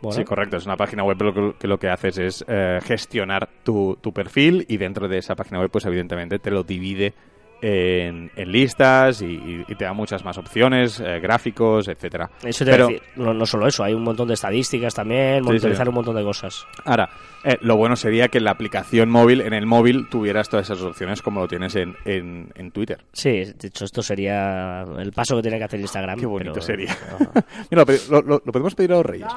Bueno, 0.00 0.16
Sí, 0.16 0.24
correcto. 0.24 0.58
Es 0.58 0.66
una 0.66 0.76
página 0.76 1.02
web 1.02 1.20
lo 1.22 1.54
que, 1.58 1.66
lo 1.66 1.78
que 1.78 1.88
haces 1.88 2.18
es 2.18 2.44
eh, 2.46 2.78
gestionar 2.82 3.48
tu, 3.64 3.98
tu 4.00 4.12
perfil 4.12 4.64
y 4.68 4.76
dentro 4.76 5.08
de 5.08 5.18
esa 5.18 5.34
página 5.34 5.60
web, 5.60 5.70
pues 5.70 5.86
evidentemente 5.86 6.38
te 6.38 6.50
lo 6.50 6.62
divide 6.62 7.14
en, 7.62 8.30
en 8.36 8.52
listas 8.52 9.22
y, 9.22 9.64
te 9.78 9.84
da 9.84 9.92
muchas 9.92 10.24
más 10.24 10.36
opciones, 10.38 11.00
eh, 11.00 11.18
gráficos, 11.20 11.88
etcétera. 11.88 12.30
Eso 12.44 12.64
te 12.64 12.70
Pero 12.70 12.88
decir, 12.88 13.02
no, 13.16 13.32
no 13.32 13.46
solo 13.46 13.66
eso, 13.66 13.82
hay 13.82 13.94
un 13.94 14.02
montón 14.02 14.28
de 14.28 14.34
estadísticas 14.34 14.94
también, 14.94 15.38
Sí, 15.38 15.46
monitorizar 15.46 15.86
sí. 15.86 15.88
un 15.88 15.94
montón 15.94 16.16
de 16.16 16.22
cosas. 16.22 16.66
ahora, 16.84 17.08
eh, 17.44 17.58
lo 17.60 17.76
bueno 17.76 17.94
sería 17.96 18.28
que 18.28 18.38
en 18.38 18.44
la 18.44 18.50
aplicación 18.52 19.08
móvil, 19.10 19.40
en 19.40 19.52
el 19.52 19.66
móvil, 19.66 20.08
tuvieras 20.10 20.48
todas 20.48 20.66
esas 20.70 20.82
opciones 20.82 21.22
como 21.22 21.40
lo 21.40 21.48
tienes 21.48 21.76
en, 21.76 21.96
en, 22.04 22.50
en 22.54 22.70
Twitter. 22.72 23.04
Sí, 23.12 23.44
de 23.44 23.68
hecho 23.68 23.84
esto 23.84 24.02
sería 24.02 24.82
el 24.98 25.12
paso 25.12 25.36
que 25.36 25.42
tiene 25.42 25.58
que 25.58 25.64
hacer 25.64 25.80
Instagram. 25.80 26.18
Qué 26.18 26.26
bonito 26.26 26.52
pero- 26.54 26.64
sería. 26.66 26.96
Mira, 27.70 27.84
lo, 28.10 28.22
lo- 28.22 28.40
podemos 28.40 28.74
pedir 28.74 28.92
a 28.92 28.96
los 28.96 29.06
reyes. 29.06 29.28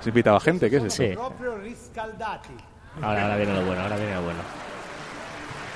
¿Has 0.00 0.06
invitado 0.06 0.36
a 0.36 0.40
gente? 0.40 0.70
¿Qué 0.70 0.76
es 0.76 0.84
eso? 0.84 1.02
Sí, 1.02 1.10
ahora, 3.02 3.22
ahora 3.22 3.36
viene 3.36 3.52
lo 3.54 3.62
bueno, 3.66 3.82
ahora 3.82 3.96
viene 3.96 4.14
lo 4.14 4.22
bueno. 4.22 4.38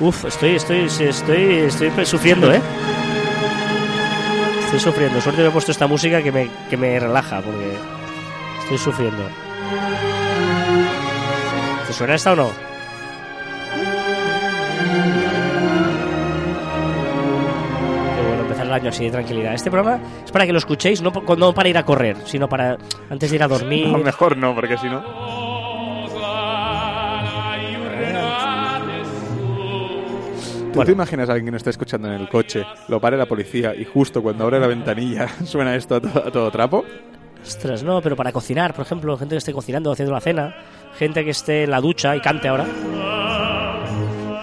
Uf, 0.01 0.25
estoy, 0.25 0.55
estoy, 0.57 0.89
sí, 0.89 1.05
estoy, 1.05 1.55
estoy 1.69 2.07
sufriendo, 2.07 2.51
¿eh? 2.53 2.61
Estoy 4.65 4.81
sufriendo. 4.81 5.21
Suerte 5.21 5.43
que 5.43 5.49
he 5.49 5.51
puesto 5.51 5.73
esta 5.73 5.87
música 5.87 6.23
que 6.23 6.33
me, 6.33 6.49
que 6.71 6.77
me 6.77 6.99
relaja, 6.99 7.41
porque 7.43 7.73
estoy 8.71 8.79
sufriendo. 8.79 9.25
¿Te 11.87 11.93
suena 11.93 12.15
esta 12.15 12.33
o 12.33 12.37
no? 12.37 12.51
Qué 18.17 18.23
bueno 18.27 18.43
empezar 18.43 18.67
el 18.67 18.73
año 18.73 18.89
así 18.91 19.05
de 19.05 19.11
tranquilidad. 19.11 19.55
Este 19.55 19.71
programa 19.71 20.01
es 20.25 20.31
para 20.33 20.47
que 20.47 20.53
lo 20.53 20.59
escuchéis, 20.59 21.03
no, 21.03 21.13
no 21.37 21.55
para 21.55 21.69
ir 21.69 21.79
a 21.79 21.85
correr, 21.85 22.17
sino 22.25 22.49
para 22.49 22.77
antes 23.09 23.31
de 23.31 23.37
ir 23.37 23.43
a 23.43 23.49
dormir. 23.49 23.89
No, 23.89 23.99
mejor 23.99 24.37
no, 24.37 24.55
porque 24.55 24.77
si 24.79 24.89
no... 24.89 25.01
¿Tú 30.71 30.77
Bueno. 30.77 30.87
te 30.87 30.93
imaginas 30.93 31.29
a 31.29 31.33
alguien 31.33 31.47
que 31.47 31.51
nos 31.51 31.59
está 31.61 31.71
escuchando 31.71 32.07
en 32.09 32.15
el 32.21 32.29
coche, 32.29 32.65
lo 32.89 33.01
pare 33.01 33.17
la 33.17 33.27
policía 33.27 33.75
y 33.75 33.85
justo 33.85 34.23
cuando 34.23 34.45
abre 34.45 34.61
la 34.61 34.69
ventanilla 34.69 35.27
suena 35.45 35.75
esto 35.75 35.97
a, 35.97 36.01
to- 36.01 36.09
a 36.29 36.31
todo 36.31 36.49
trapo? 36.53 36.85
Ostras, 37.45 37.83
no, 37.83 38.01
pero 38.01 38.17
para 38.17 38.33
cocinar, 38.33 38.75
por 38.75 38.85
ejemplo, 38.85 39.17
gente 39.17 39.35
que 39.35 39.39
esté 39.39 39.53
cocinando, 39.53 39.93
haciendo 39.93 40.13
la 40.13 40.21
cena, 40.21 40.55
gente 40.99 41.25
que 41.25 41.31
esté 41.31 41.65
en 41.65 41.71
la 41.71 41.81
ducha 41.81 42.15
y 42.17 42.21
cante 42.21 42.49
ahora, 42.49 42.67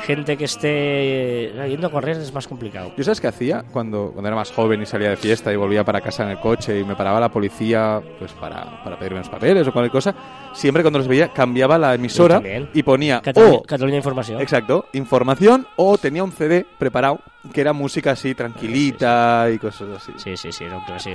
gente 0.07 0.37
que 0.37 0.45
esté 0.45 0.69
eh, 0.69 1.69
yendo 1.69 1.87
a 1.87 1.91
correr 1.91 2.15
es 2.15 2.33
más 2.33 2.47
complicado. 2.47 2.93
¿Yo 2.95 3.03
sabes 3.03 3.19
qué 3.19 3.27
hacía 3.27 3.65
cuando, 3.73 4.11
cuando 4.13 4.29
era 4.29 4.37
más 4.37 4.51
joven 4.51 4.81
y 4.81 4.85
salía 4.85 5.09
de 5.09 5.17
fiesta 5.17 5.51
y 5.51 5.57
volvía 5.57 5.83
para 5.83 5.99
casa 5.99 6.23
en 6.23 6.29
el 6.29 6.39
coche 6.39 6.79
y 6.79 6.85
me 6.85 6.95
paraba 6.95 7.19
la 7.19 7.29
policía 7.29 8.01
pues 8.17 8.31
para, 8.31 8.81
para 8.83 8.97
pedirme 8.97 9.19
unos 9.19 9.29
papeles 9.29 9.67
o 9.67 9.73
cualquier 9.73 9.91
cosa? 9.91 10.15
Siempre 10.53 10.81
cuando 10.81 10.99
los 10.99 11.09
veía 11.09 11.33
cambiaba 11.33 11.77
la 11.77 11.93
emisora 11.93 12.41
y 12.73 12.83
ponía 12.83 13.21
Cataluña, 13.21 13.57
o 13.57 13.63
Cataluña 13.63 13.97
Información. 13.97 14.41
Exacto, 14.41 14.85
información 14.93 15.67
o 15.75 15.97
tenía 15.97 16.23
un 16.23 16.31
CD 16.31 16.65
preparado 16.77 17.19
que 17.53 17.59
era 17.59 17.73
música 17.73 18.11
así 18.11 18.33
tranquilita 18.33 19.49
y 19.53 19.59
cosas 19.59 19.89
así. 19.97 20.13
Sí, 20.15 20.37
sí, 20.37 20.51
sí, 20.53 20.65
no, 20.65 20.81
pero 20.87 20.99
sí. 20.99 21.13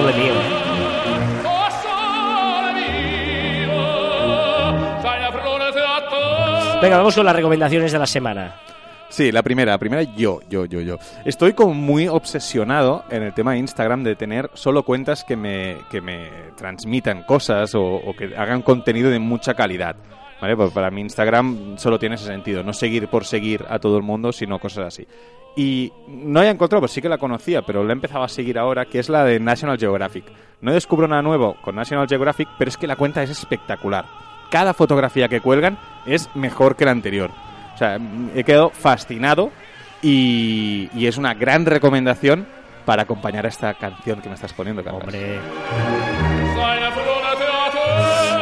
Sole 0.00 0.12
¿eh? 0.16 0.32
Venga, 6.80 6.96
vamos 6.96 7.14
con 7.14 7.26
las 7.26 7.36
recomendaciones 7.36 7.92
de 7.92 7.98
la 7.98 8.06
semana. 8.06 8.54
Sí, 9.10 9.30
la 9.30 9.42
primera, 9.42 9.72
la 9.72 9.78
primera 9.78 10.02
yo, 10.02 10.40
yo, 10.48 10.64
yo, 10.64 10.80
yo. 10.80 10.96
Estoy 11.26 11.52
como 11.52 11.74
muy 11.74 12.08
obsesionado 12.08 13.04
en 13.10 13.24
el 13.24 13.34
tema 13.34 13.52
de 13.52 13.58
Instagram 13.58 14.02
de 14.02 14.16
tener 14.16 14.50
solo 14.54 14.84
cuentas 14.84 15.22
que 15.22 15.36
me, 15.36 15.76
que 15.90 16.00
me 16.00 16.30
transmitan 16.56 17.24
cosas 17.24 17.74
o, 17.74 17.82
o 17.82 18.16
que 18.16 18.34
hagan 18.36 18.62
contenido 18.62 19.10
de 19.10 19.18
mucha 19.18 19.52
calidad. 19.52 19.96
¿Vale? 20.40 20.56
Pues 20.56 20.70
para 20.70 20.90
mí 20.90 21.02
Instagram 21.02 21.76
solo 21.76 21.98
tiene 21.98 22.14
ese 22.14 22.24
sentido, 22.24 22.62
no 22.62 22.72
seguir 22.72 23.08
por 23.08 23.26
seguir 23.26 23.66
a 23.68 23.78
todo 23.78 23.98
el 23.98 24.02
mundo, 24.02 24.32
sino 24.32 24.58
cosas 24.58 24.86
así. 24.86 25.06
Y 25.56 25.92
no 26.06 26.42
he 26.42 26.48
encontrado, 26.48 26.80
pues 26.80 26.92
sí 26.92 27.02
que 27.02 27.08
la 27.08 27.18
conocía, 27.18 27.62
pero 27.62 27.82
la 27.82 27.90
he 27.90 27.92
empezado 27.92 28.22
a 28.22 28.28
seguir 28.28 28.58
ahora, 28.58 28.86
que 28.86 28.98
es 28.98 29.08
la 29.08 29.24
de 29.24 29.40
National 29.40 29.78
Geographic. 29.78 30.24
No 30.60 30.72
descubro 30.72 31.08
nada 31.08 31.22
nuevo 31.22 31.56
con 31.62 31.74
National 31.74 32.06
Geographic, 32.08 32.48
pero 32.58 32.68
es 32.68 32.76
que 32.76 32.86
la 32.86 32.96
cuenta 32.96 33.22
es 33.22 33.30
espectacular. 33.30 34.04
Cada 34.50 34.74
fotografía 34.74 35.28
que 35.28 35.40
cuelgan 35.40 35.78
es 36.06 36.28
mejor 36.34 36.76
que 36.76 36.84
la 36.84 36.90
anterior. 36.92 37.30
O 37.74 37.78
sea, 37.78 37.98
he 38.34 38.44
quedado 38.44 38.70
fascinado 38.70 39.50
y, 40.02 40.88
y 40.94 41.06
es 41.06 41.16
una 41.18 41.34
gran 41.34 41.66
recomendación 41.66 42.46
para 42.84 43.02
acompañar 43.02 43.46
a 43.46 43.48
esta 43.48 43.74
canción 43.74 44.20
que 44.20 44.28
me 44.28 44.34
estás 44.34 44.52
poniendo, 44.52 44.82
Carlos. 44.82 45.04
Hombre. 45.04 46.29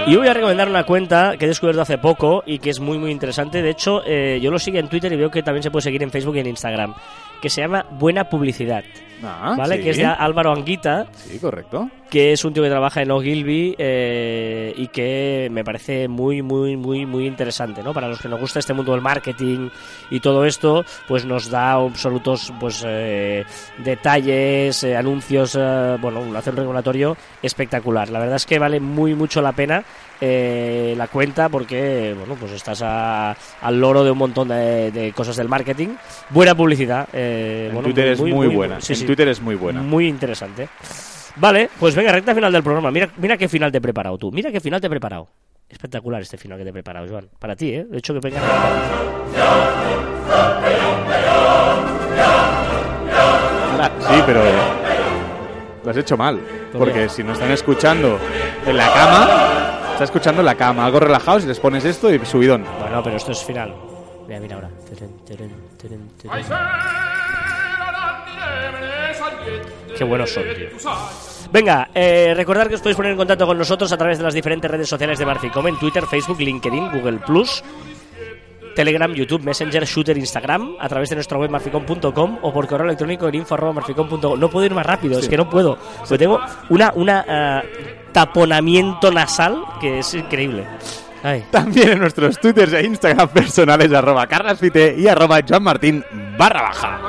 Y 0.09 0.17
voy 0.17 0.29
a 0.29 0.35
recomendar 0.35 0.69
una 0.69 0.85
cuenta 0.85 1.37
que 1.39 1.45
he 1.45 1.49
descubierto 1.49 1.83
hace 1.83 1.99
poco 1.99 2.43
y 2.47 2.59
que 2.59 2.71
es 2.71 2.81
muy 2.81 2.99
muy 2.99 3.11
interesante. 3.11 3.63
De 3.63 3.71
hecho, 3.71 4.03
eh, 4.05 4.39
yo 4.43 4.51
lo 4.51 4.59
sigo 4.59 4.79
en 4.79 4.89
Twitter 4.89 5.13
y 5.13 5.17
veo 5.17 5.31
que 5.31 5.43
también 5.43 5.63
se 5.63 5.71
puede 5.71 5.83
seguir 5.83 6.03
en 6.03 6.11
Facebook 6.11 6.37
y 6.37 6.41
en 6.41 6.47
Instagram. 6.47 6.95
Que 7.43 7.51
se 7.51 7.61
llama 7.61 7.87
Buena 7.91 8.29
Publicidad. 8.29 8.83
Ah, 9.23 9.55
¿Vale? 9.57 9.77
sí. 9.77 9.83
Que 9.83 9.91
es 9.91 9.97
de 9.97 10.07
Álvaro 10.07 10.53
Anguita, 10.53 11.07
Sí, 11.13 11.39
correcto. 11.39 11.91
Que 12.11 12.33
es 12.33 12.45
un 12.45 12.53
tío 12.55 12.63
que 12.63 12.71
trabaja 12.71 13.03
en 13.03 13.11
Ogilvy 13.11 13.75
eh, 13.79 14.73
y 14.77 14.89
que 14.89 15.49
me 15.51 15.63
parece 15.65 16.09
muy, 16.09 16.41
muy, 16.43 16.77
muy, 16.77 17.05
muy 17.05 17.27
interesante, 17.27 17.83
¿no? 17.83 17.93
Para 17.93 18.09
los 18.09 18.19
que 18.21 18.29
nos 18.29 18.41
gusta 18.41 18.59
este 18.61 18.73
mundo 18.73 18.93
del 18.93 19.01
marketing 19.03 19.69
y 20.11 20.21
todo 20.21 20.45
esto, 20.47 20.85
pues 21.07 21.25
nos 21.27 21.51
da 21.51 21.73
absolutos, 21.73 22.53
pues, 22.59 22.83
eh, 22.87 23.45
detalles, 23.85 24.83
eh, 24.85 24.97
anuncios, 24.97 25.57
eh, 25.59 25.97
bueno, 26.01 26.23
hace 26.37 26.51
un 26.51 26.57
regulatorio 26.57 27.17
espectacular. 27.43 28.09
La 28.09 28.19
verdad 28.21 28.37
es 28.37 28.47
que 28.47 28.59
vale 28.59 28.81
muy 28.81 29.15
mucho 29.15 29.43
la 29.43 29.53
pena 29.53 29.85
eh, 30.21 30.95
la 30.97 31.07
cuenta 31.09 31.49
porque, 31.49 32.15
bueno, 32.19 32.35
pues 32.41 32.53
estás 32.53 32.81
a- 32.83 33.37
al 33.61 33.81
loro 33.81 34.03
de 34.03 34.11
un 34.11 34.19
montón 34.19 34.49
de, 34.49 34.91
de 34.91 35.13
cosas 35.13 35.37
del 35.37 35.49
marketing. 35.49 35.89
Buena 36.31 36.55
publicidad. 36.55 37.09
eh, 37.13 37.67
En 37.69 37.75
bueno, 37.75 37.87
Twitter 37.89 38.09
es 38.09 38.21
muy, 38.21 38.49
buena. 38.49 38.81
sí, 38.81 38.95
en 38.95 38.99
sí. 39.01 39.07
Twitter 39.07 39.29
es 39.29 39.41
muy 39.41 39.55
buena. 39.55 39.81
Muy 39.83 40.09
interesante. 40.09 40.69
Vale, 41.41 41.71
pues 41.79 41.95
venga, 41.95 42.13
recta 42.13 42.35
final 42.35 42.53
del 42.53 42.63
programa. 42.63 42.91
Mira, 42.91 43.11
mira 43.17 43.37
qué 43.37 43.49
final 43.49 43.71
te 43.71 43.79
he 43.79 43.81
preparado 43.81 44.19
tú. 44.19 44.33
Mira 44.33 44.51
qué 44.51 44.61
final 44.61 44.81
te 44.81 44.87
he 44.89 44.91
preparado. 44.91 45.29
Espectacular 45.69 46.23
este 46.23 46.37
final 46.37 46.59
que 46.59 46.65
te 46.65 46.71
he 46.71 46.73
preparado, 46.73 47.07
Joan. 47.09 47.29
Para 47.39 47.55
ti, 47.55 47.75
¿eh? 47.75 47.85
De 47.89 47.99
hecho, 47.99 48.15
que 48.15 48.21
venga. 48.21 48.41
Sí, 54.01 54.23
pero 54.27 54.43
lo 55.85 55.91
has 55.91 55.97
hecho 55.97 56.17
mal. 56.17 56.39
¿Por 56.73 56.81
Porque 56.81 57.09
si 57.09 57.23
no 57.23 57.33
están 57.33 57.51
escuchando 57.51 58.19
en 58.67 58.77
la 58.77 58.93
cama, 58.93 59.29
está 59.93 60.05
escuchando 60.05 60.41
en 60.41 60.47
la 60.47 60.55
cama, 60.55 60.87
algo 60.87 61.01
relajado, 61.01 61.41
si 61.41 61.47
les 61.47 61.61
pones 61.61 61.85
esto 61.85 62.13
y 62.13 62.25
subidón. 62.25 62.65
Bueno, 62.81 63.03
pero 63.03 63.17
esto 63.17 63.33
es 63.33 63.45
final. 63.45 63.75
Mira, 64.27 64.41
mira 64.41 64.57
ahora. 64.57 64.71
Qué 69.99 70.05
buenos 70.05 70.31
son, 70.31 70.45
tío. 70.55 70.69
Venga, 71.51 71.91
eh, 71.93 72.33
recordar 72.37 72.69
que 72.69 72.77
os 72.77 72.81
podéis 72.81 72.97
poner 72.97 73.13
en 73.13 73.19
contacto 73.19 73.47
con 73.47 73.59
nosotros 73.59 73.91
a 73.91 73.97
través 73.97 74.19
de 74.19 74.25
las 74.25 74.33
diferentes 74.33 74.71
redes 74.71 74.89
sociales 74.89 75.19
de 75.19 75.27
Marficom 75.27 75.67
en 75.67 75.77
Twitter, 75.77 76.07
Facebook, 76.07 76.39
LinkedIn, 76.39 76.93
Google 76.93 77.19
Plus, 77.19 77.65
Telegram, 78.77 79.13
YouTube, 79.13 79.43
Messenger, 79.43 79.85
Shooter, 79.85 80.17
Instagram, 80.17 80.77
a 80.79 80.89
través 80.89 81.09
de 81.09 81.17
nuestra 81.17 81.37
web 81.37 81.51
marficom.com 81.51 82.39
o 82.43 82.53
por 82.53 82.69
correo 82.69 82.87
electrónico 82.87 83.27
en 83.27 83.35
info.marficom.com. 83.37 84.39
No 84.39 84.49
puedo 84.49 84.67
ir 84.67 84.73
más 84.73 84.87
rápido, 84.87 85.19
es 85.19 85.29
que 85.29 85.37
no 85.37 85.51
puedo. 85.51 85.77
Porque 85.99 86.19
tengo 86.19 86.39
una, 86.69 86.93
una 86.95 87.25
eh, 87.27 87.99
taponamiento 88.13 89.11
nasal 89.11 89.65
que 89.81 89.99
es 89.99 90.15
increíble. 90.15 90.65
Ay. 91.25 91.45
También 91.51 91.89
en 91.89 91.99
nuestros 91.99 92.39
twitters 92.39 92.73
e 92.75 92.85
Instagram 92.85 93.29
personales, 93.31 93.93
arroba 93.93 94.29
carlasfite 94.29 94.95
y 94.97 95.09
arroba 95.09 95.41
joanmartin 95.43 96.05
barra 96.39 96.63
baja. 96.63 97.01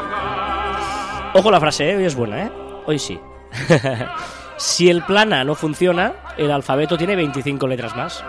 Ojo 1.35 1.51
la 1.51 1.59
frase, 1.59 1.91
¿eh? 1.91 1.97
hoy 1.97 2.05
es 2.05 2.15
buena, 2.15 2.45
¿eh? 2.45 2.51
Hoy 2.89 2.97
sí. 2.97 3.19
si 4.57 4.89
el 4.89 5.03
plana 5.03 5.43
no 5.43 5.53
funciona, 5.53 6.11
el 6.37 6.49
alfabeto 6.49 6.97
tiene 6.97 7.15
25 7.15 7.67
letras 7.67 7.95
más. 7.95 8.23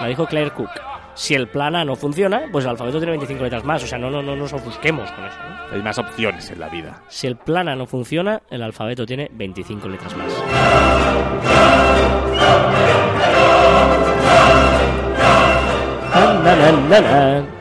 La 0.00 0.08
dijo 0.08 0.26
Claire 0.26 0.50
Cook. 0.50 0.70
Si 1.14 1.32
el 1.32 1.46
plana 1.46 1.84
no 1.84 1.94
funciona, 1.94 2.48
pues 2.50 2.64
el 2.64 2.72
alfabeto 2.72 2.98
tiene 2.98 3.12
25 3.12 3.44
letras 3.44 3.62
más. 3.62 3.84
O 3.84 3.86
sea, 3.86 3.98
no, 3.98 4.10
no, 4.10 4.20
no 4.20 4.34
nos 4.34 4.52
ofusquemos 4.52 5.08
con 5.12 5.26
eso. 5.26 5.36
¿no? 5.38 5.76
Hay 5.76 5.80
más 5.80 5.96
opciones 5.96 6.50
en 6.50 6.58
la 6.58 6.68
vida. 6.68 7.04
Si 7.06 7.28
el 7.28 7.36
plana 7.36 7.76
no 7.76 7.86
funciona, 7.86 8.42
el 8.50 8.64
alfabeto 8.64 9.06
tiene 9.06 9.30
25 9.32 9.88
letras 9.88 10.16
más. 10.16 10.32
Na, 16.42 16.56
na, 16.56 16.72
na, 16.72 17.00
na. 17.00 17.53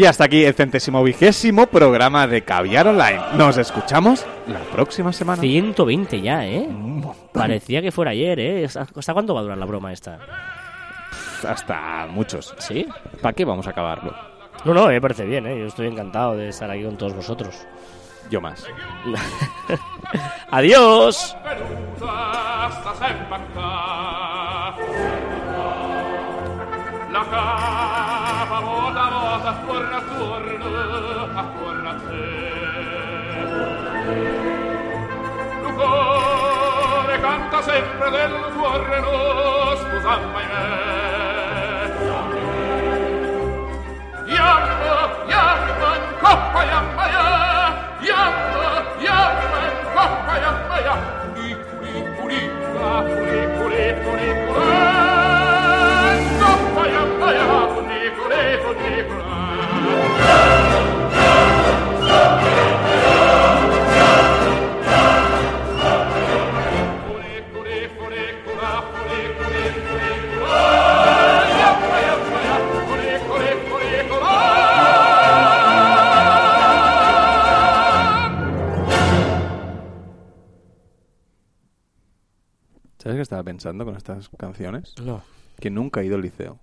Y 0.00 0.06
hasta 0.06 0.24
aquí 0.24 0.42
el 0.46 0.54
centésimo 0.54 1.04
vigésimo 1.04 1.66
programa 1.66 2.26
de 2.26 2.40
Caviar 2.40 2.88
Online. 2.88 3.20
Nos 3.34 3.58
escuchamos 3.58 4.24
la 4.46 4.60
próxima 4.60 5.12
semana. 5.12 5.42
120 5.42 6.22
ya, 6.22 6.46
¿eh? 6.46 6.60
Un. 6.66 7.06
Parecía 7.34 7.82
que 7.82 7.92
fuera 7.92 8.12
ayer, 8.12 8.40
¿eh? 8.40 8.64
¿Hasta 8.64 9.12
cuándo 9.12 9.34
va 9.34 9.40
a 9.40 9.42
durar 9.42 9.58
la 9.58 9.66
broma 9.66 9.92
esta? 9.92 10.18
Hasta 11.46 12.06
muchos. 12.06 12.54
¿Sí? 12.56 12.88
¿Para 13.20 13.34
qué 13.34 13.44
vamos 13.44 13.66
a 13.66 13.72
acabarlo? 13.72 14.14
No, 14.64 14.72
no, 14.72 14.86
me 14.86 14.98
parece 15.02 15.26
bien, 15.26 15.46
¿eh? 15.46 15.58
Yo 15.58 15.66
estoy 15.66 15.88
encantado 15.88 16.34
de 16.34 16.48
estar 16.48 16.70
aquí 16.70 16.82
con 16.82 16.96
todos 16.96 17.14
vosotros. 17.14 17.66
Yo 18.30 18.40
más. 18.40 18.66
¡Adiós! 20.50 21.36
La 27.12 27.24
attorno 29.50 29.96
attorno 29.96 31.28
attorno 31.34 31.88
a 31.88 31.94
te. 31.94 32.14
Il 35.62 35.74
cuore 35.74 37.20
canta 37.20 37.62
sempre 37.62 38.10
del 38.10 38.32
tuo 38.52 38.84
reno, 38.84 39.76
scusa 39.76 40.18
mai 40.32 40.46
me. 40.46 40.88
Yamma, 44.32 44.94
yamma, 45.26 45.96
in 45.96 46.18
coppa, 46.20 46.64
yamma, 46.64 47.06
ya. 47.08 47.59
Con 83.84 83.96
estas 83.96 84.28
canciones? 84.38 84.94
No. 85.02 85.22
Que 85.58 85.70
nunca 85.70 86.00
he 86.00 86.06
ido 86.06 86.16
al 86.16 86.22
liceo. 86.22 86.58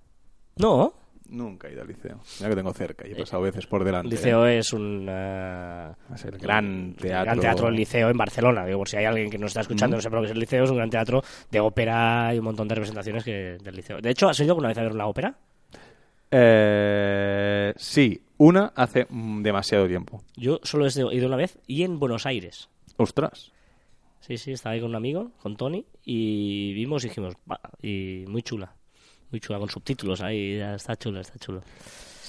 No. 0.57 0.93
Nunca 1.29 1.67
he 1.67 1.73
ido 1.73 1.81
al 1.81 1.89
liceo. 1.89 2.19
Mira 2.39 2.49
que 2.49 2.55
tengo 2.55 2.73
cerca 2.73 3.05
y 3.07 3.11
he 3.11 3.15
pasado 3.15 3.41
veces 3.43 3.67
por 3.67 3.83
delante. 3.83 4.07
El 4.07 4.11
liceo 4.15 4.45
es 4.45 4.71
un... 4.71 5.05
eh, 5.09 5.91
Es 6.15 6.23
el 6.25 6.37
gran 6.37 6.93
teatro. 6.95 7.25
gran 7.25 7.39
teatro 7.39 7.69
liceo 7.69 8.09
en 8.09 8.17
Barcelona. 8.17 8.65
Digo, 8.65 8.79
por 8.79 8.87
si 8.87 8.95
hay 8.97 9.05
alguien 9.05 9.29
que 9.29 9.37
nos 9.37 9.49
está 9.49 9.61
escuchando 9.61 9.97
no 9.97 10.01
lo 10.09 10.19
que 10.21 10.25
es 10.27 10.31
el 10.31 10.39
liceo, 10.39 10.63
es 10.63 10.69
un 10.69 10.77
gran 10.77 10.89
teatro 10.89 11.21
de 11.51 11.59
ópera 11.59 12.33
y 12.33 12.39
un 12.39 12.45
montón 12.45 12.67
de 12.69 12.75
representaciones 12.75 13.25
que, 13.25 13.57
del 13.61 13.75
liceo. 13.75 13.99
De 13.99 14.09
hecho, 14.09 14.29
¿has 14.29 14.39
ido 14.39 14.51
alguna 14.53 14.69
vez 14.69 14.77
a 14.77 14.83
ver 14.83 14.93
una 14.93 15.05
ópera? 15.07 15.35
Eh, 16.31 17.73
sí, 17.77 18.21
una 18.37 18.71
hace 18.75 19.05
mm, 19.09 19.41
demasiado 19.43 19.87
tiempo. 19.87 20.21
Yo 20.35 20.59
solo 20.63 20.85
he 20.87 21.15
ido 21.15 21.27
una 21.27 21.37
vez 21.37 21.57
y 21.67 21.83
en 21.83 21.99
Buenos 21.99 22.25
Aires. 22.25 22.69
Ostras. 22.97 23.51
Sí, 24.19 24.37
sí, 24.37 24.51
estaba 24.51 24.73
ahí 24.73 24.81
con 24.81 24.89
un 24.89 24.95
amigo, 24.95 25.31
con 25.41 25.55
Tony, 25.55 25.85
y 26.03 26.73
vimos 26.73 27.03
y 27.05 27.07
dijimos, 27.09 27.35
"Va", 27.49 27.59
y 27.81 28.25
muy 28.27 28.41
chula. 28.43 28.73
Muy 29.31 29.39
chula, 29.39 29.59
con 29.59 29.69
subtítulos 29.69 30.21
ahí, 30.21 30.53
está 30.53 30.95
chula, 30.95 31.21
está 31.21 31.37
chulo. 31.37 31.61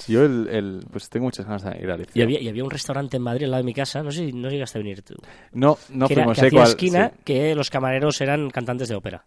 Yo 0.07 0.23
el, 0.25 0.47
el- 0.49 0.85
pues 0.91 1.09
tengo 1.09 1.25
muchas 1.25 1.45
ganas 1.45 1.63
de 1.63 1.71
ir 1.81 1.87
liceo. 1.89 2.05
Y 2.13 2.21
había, 2.21 2.41
y 2.41 2.47
había 2.47 2.63
un 2.63 2.69
restaurante 2.71 3.17
en 3.17 3.23
Madrid 3.23 3.45
al 3.45 3.51
lado 3.51 3.63
de 3.63 3.65
mi 3.65 3.73
casa, 3.73 4.01
no 4.01 4.11
sé 4.11 4.27
si 4.27 4.33
no 4.33 4.49
llegaste 4.49 4.77
a 4.77 4.81
venir 4.81 5.01
tú. 5.01 5.15
No, 5.51 5.77
no 5.89 6.07
que 6.07 6.13
era, 6.13 6.23
fuimos 6.23 6.37
que 6.39 6.41
sé 6.49 6.51
cuál- 6.51 6.67
esquina, 6.69 7.09
sí. 7.15 7.21
que 7.25 7.55
los 7.55 7.69
camareros 7.69 8.19
eran 8.21 8.49
cantantes 8.49 8.87
de 8.89 8.95
ópera. 8.95 9.25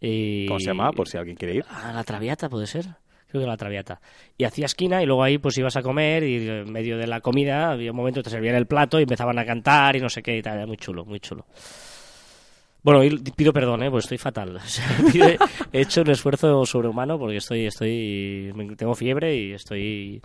Y... 0.00 0.46
¿Cómo 0.46 0.60
se 0.60 0.66
llama? 0.66 0.90
Por 0.92 1.08
si 1.08 1.16
alguien 1.16 1.36
quiere 1.36 1.54
ir. 1.56 1.64
Ah, 1.70 1.92
la 1.94 2.04
Traviata, 2.04 2.48
puede 2.50 2.66
ser. 2.66 2.86
Creo 3.28 3.42
que 3.42 3.48
la 3.48 3.56
Traviata. 3.56 4.00
Y 4.36 4.44
hacía 4.44 4.66
esquina 4.66 5.02
y 5.02 5.06
luego 5.06 5.22
ahí 5.22 5.38
pues 5.38 5.56
ibas 5.58 5.76
a 5.76 5.82
comer 5.82 6.22
y 6.22 6.48
en 6.48 6.72
medio 6.72 6.96
de 6.98 7.06
la 7.06 7.20
comida 7.20 7.72
había 7.72 7.90
un 7.90 7.96
momento 7.96 8.20
que 8.20 8.24
te 8.24 8.30
servían 8.30 8.54
el 8.54 8.66
plato 8.66 8.98
y 8.98 9.02
empezaban 9.02 9.38
a 9.38 9.44
cantar 9.44 9.96
y 9.96 10.00
no 10.00 10.08
sé 10.08 10.22
qué 10.22 10.36
y 10.36 10.42
tal, 10.42 10.54
era 10.54 10.66
muy 10.66 10.76
chulo, 10.76 11.04
muy 11.04 11.20
chulo. 11.20 11.46
Bueno, 12.86 13.00
pido 13.34 13.52
perdón, 13.52 13.82
¿eh? 13.82 13.90
pues 13.90 14.04
estoy 14.04 14.18
fatal. 14.18 14.60
He 15.72 15.80
hecho 15.80 16.02
un 16.02 16.10
esfuerzo 16.10 16.64
sobrehumano 16.64 17.18
porque 17.18 17.38
estoy, 17.38 17.66
estoy, 17.66 18.52
tengo 18.76 18.94
fiebre 18.94 19.34
y 19.34 19.52
estoy, 19.54 20.22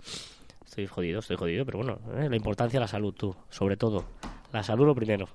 estoy 0.64 0.86
jodido, 0.86 1.18
estoy 1.18 1.36
jodido. 1.36 1.66
Pero 1.66 1.78
bueno, 1.78 1.98
¿eh? 2.16 2.28
la 2.28 2.36
importancia 2.36 2.78
de 2.78 2.84
la 2.84 2.88
salud, 2.88 3.12
tú, 3.14 3.34
sobre 3.50 3.76
todo. 3.76 4.04
La 4.52 4.62
salud 4.62 4.86
lo 4.86 4.94
primero, 4.94 5.26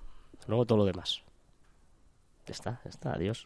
luego 0.47 0.65
todo 0.65 0.77
lo 0.77 0.85
demás. 0.85 1.21
Ya 2.45 2.53
está, 2.53 2.79
ya 2.85 2.89
está, 2.89 3.11
adiós. 3.11 3.45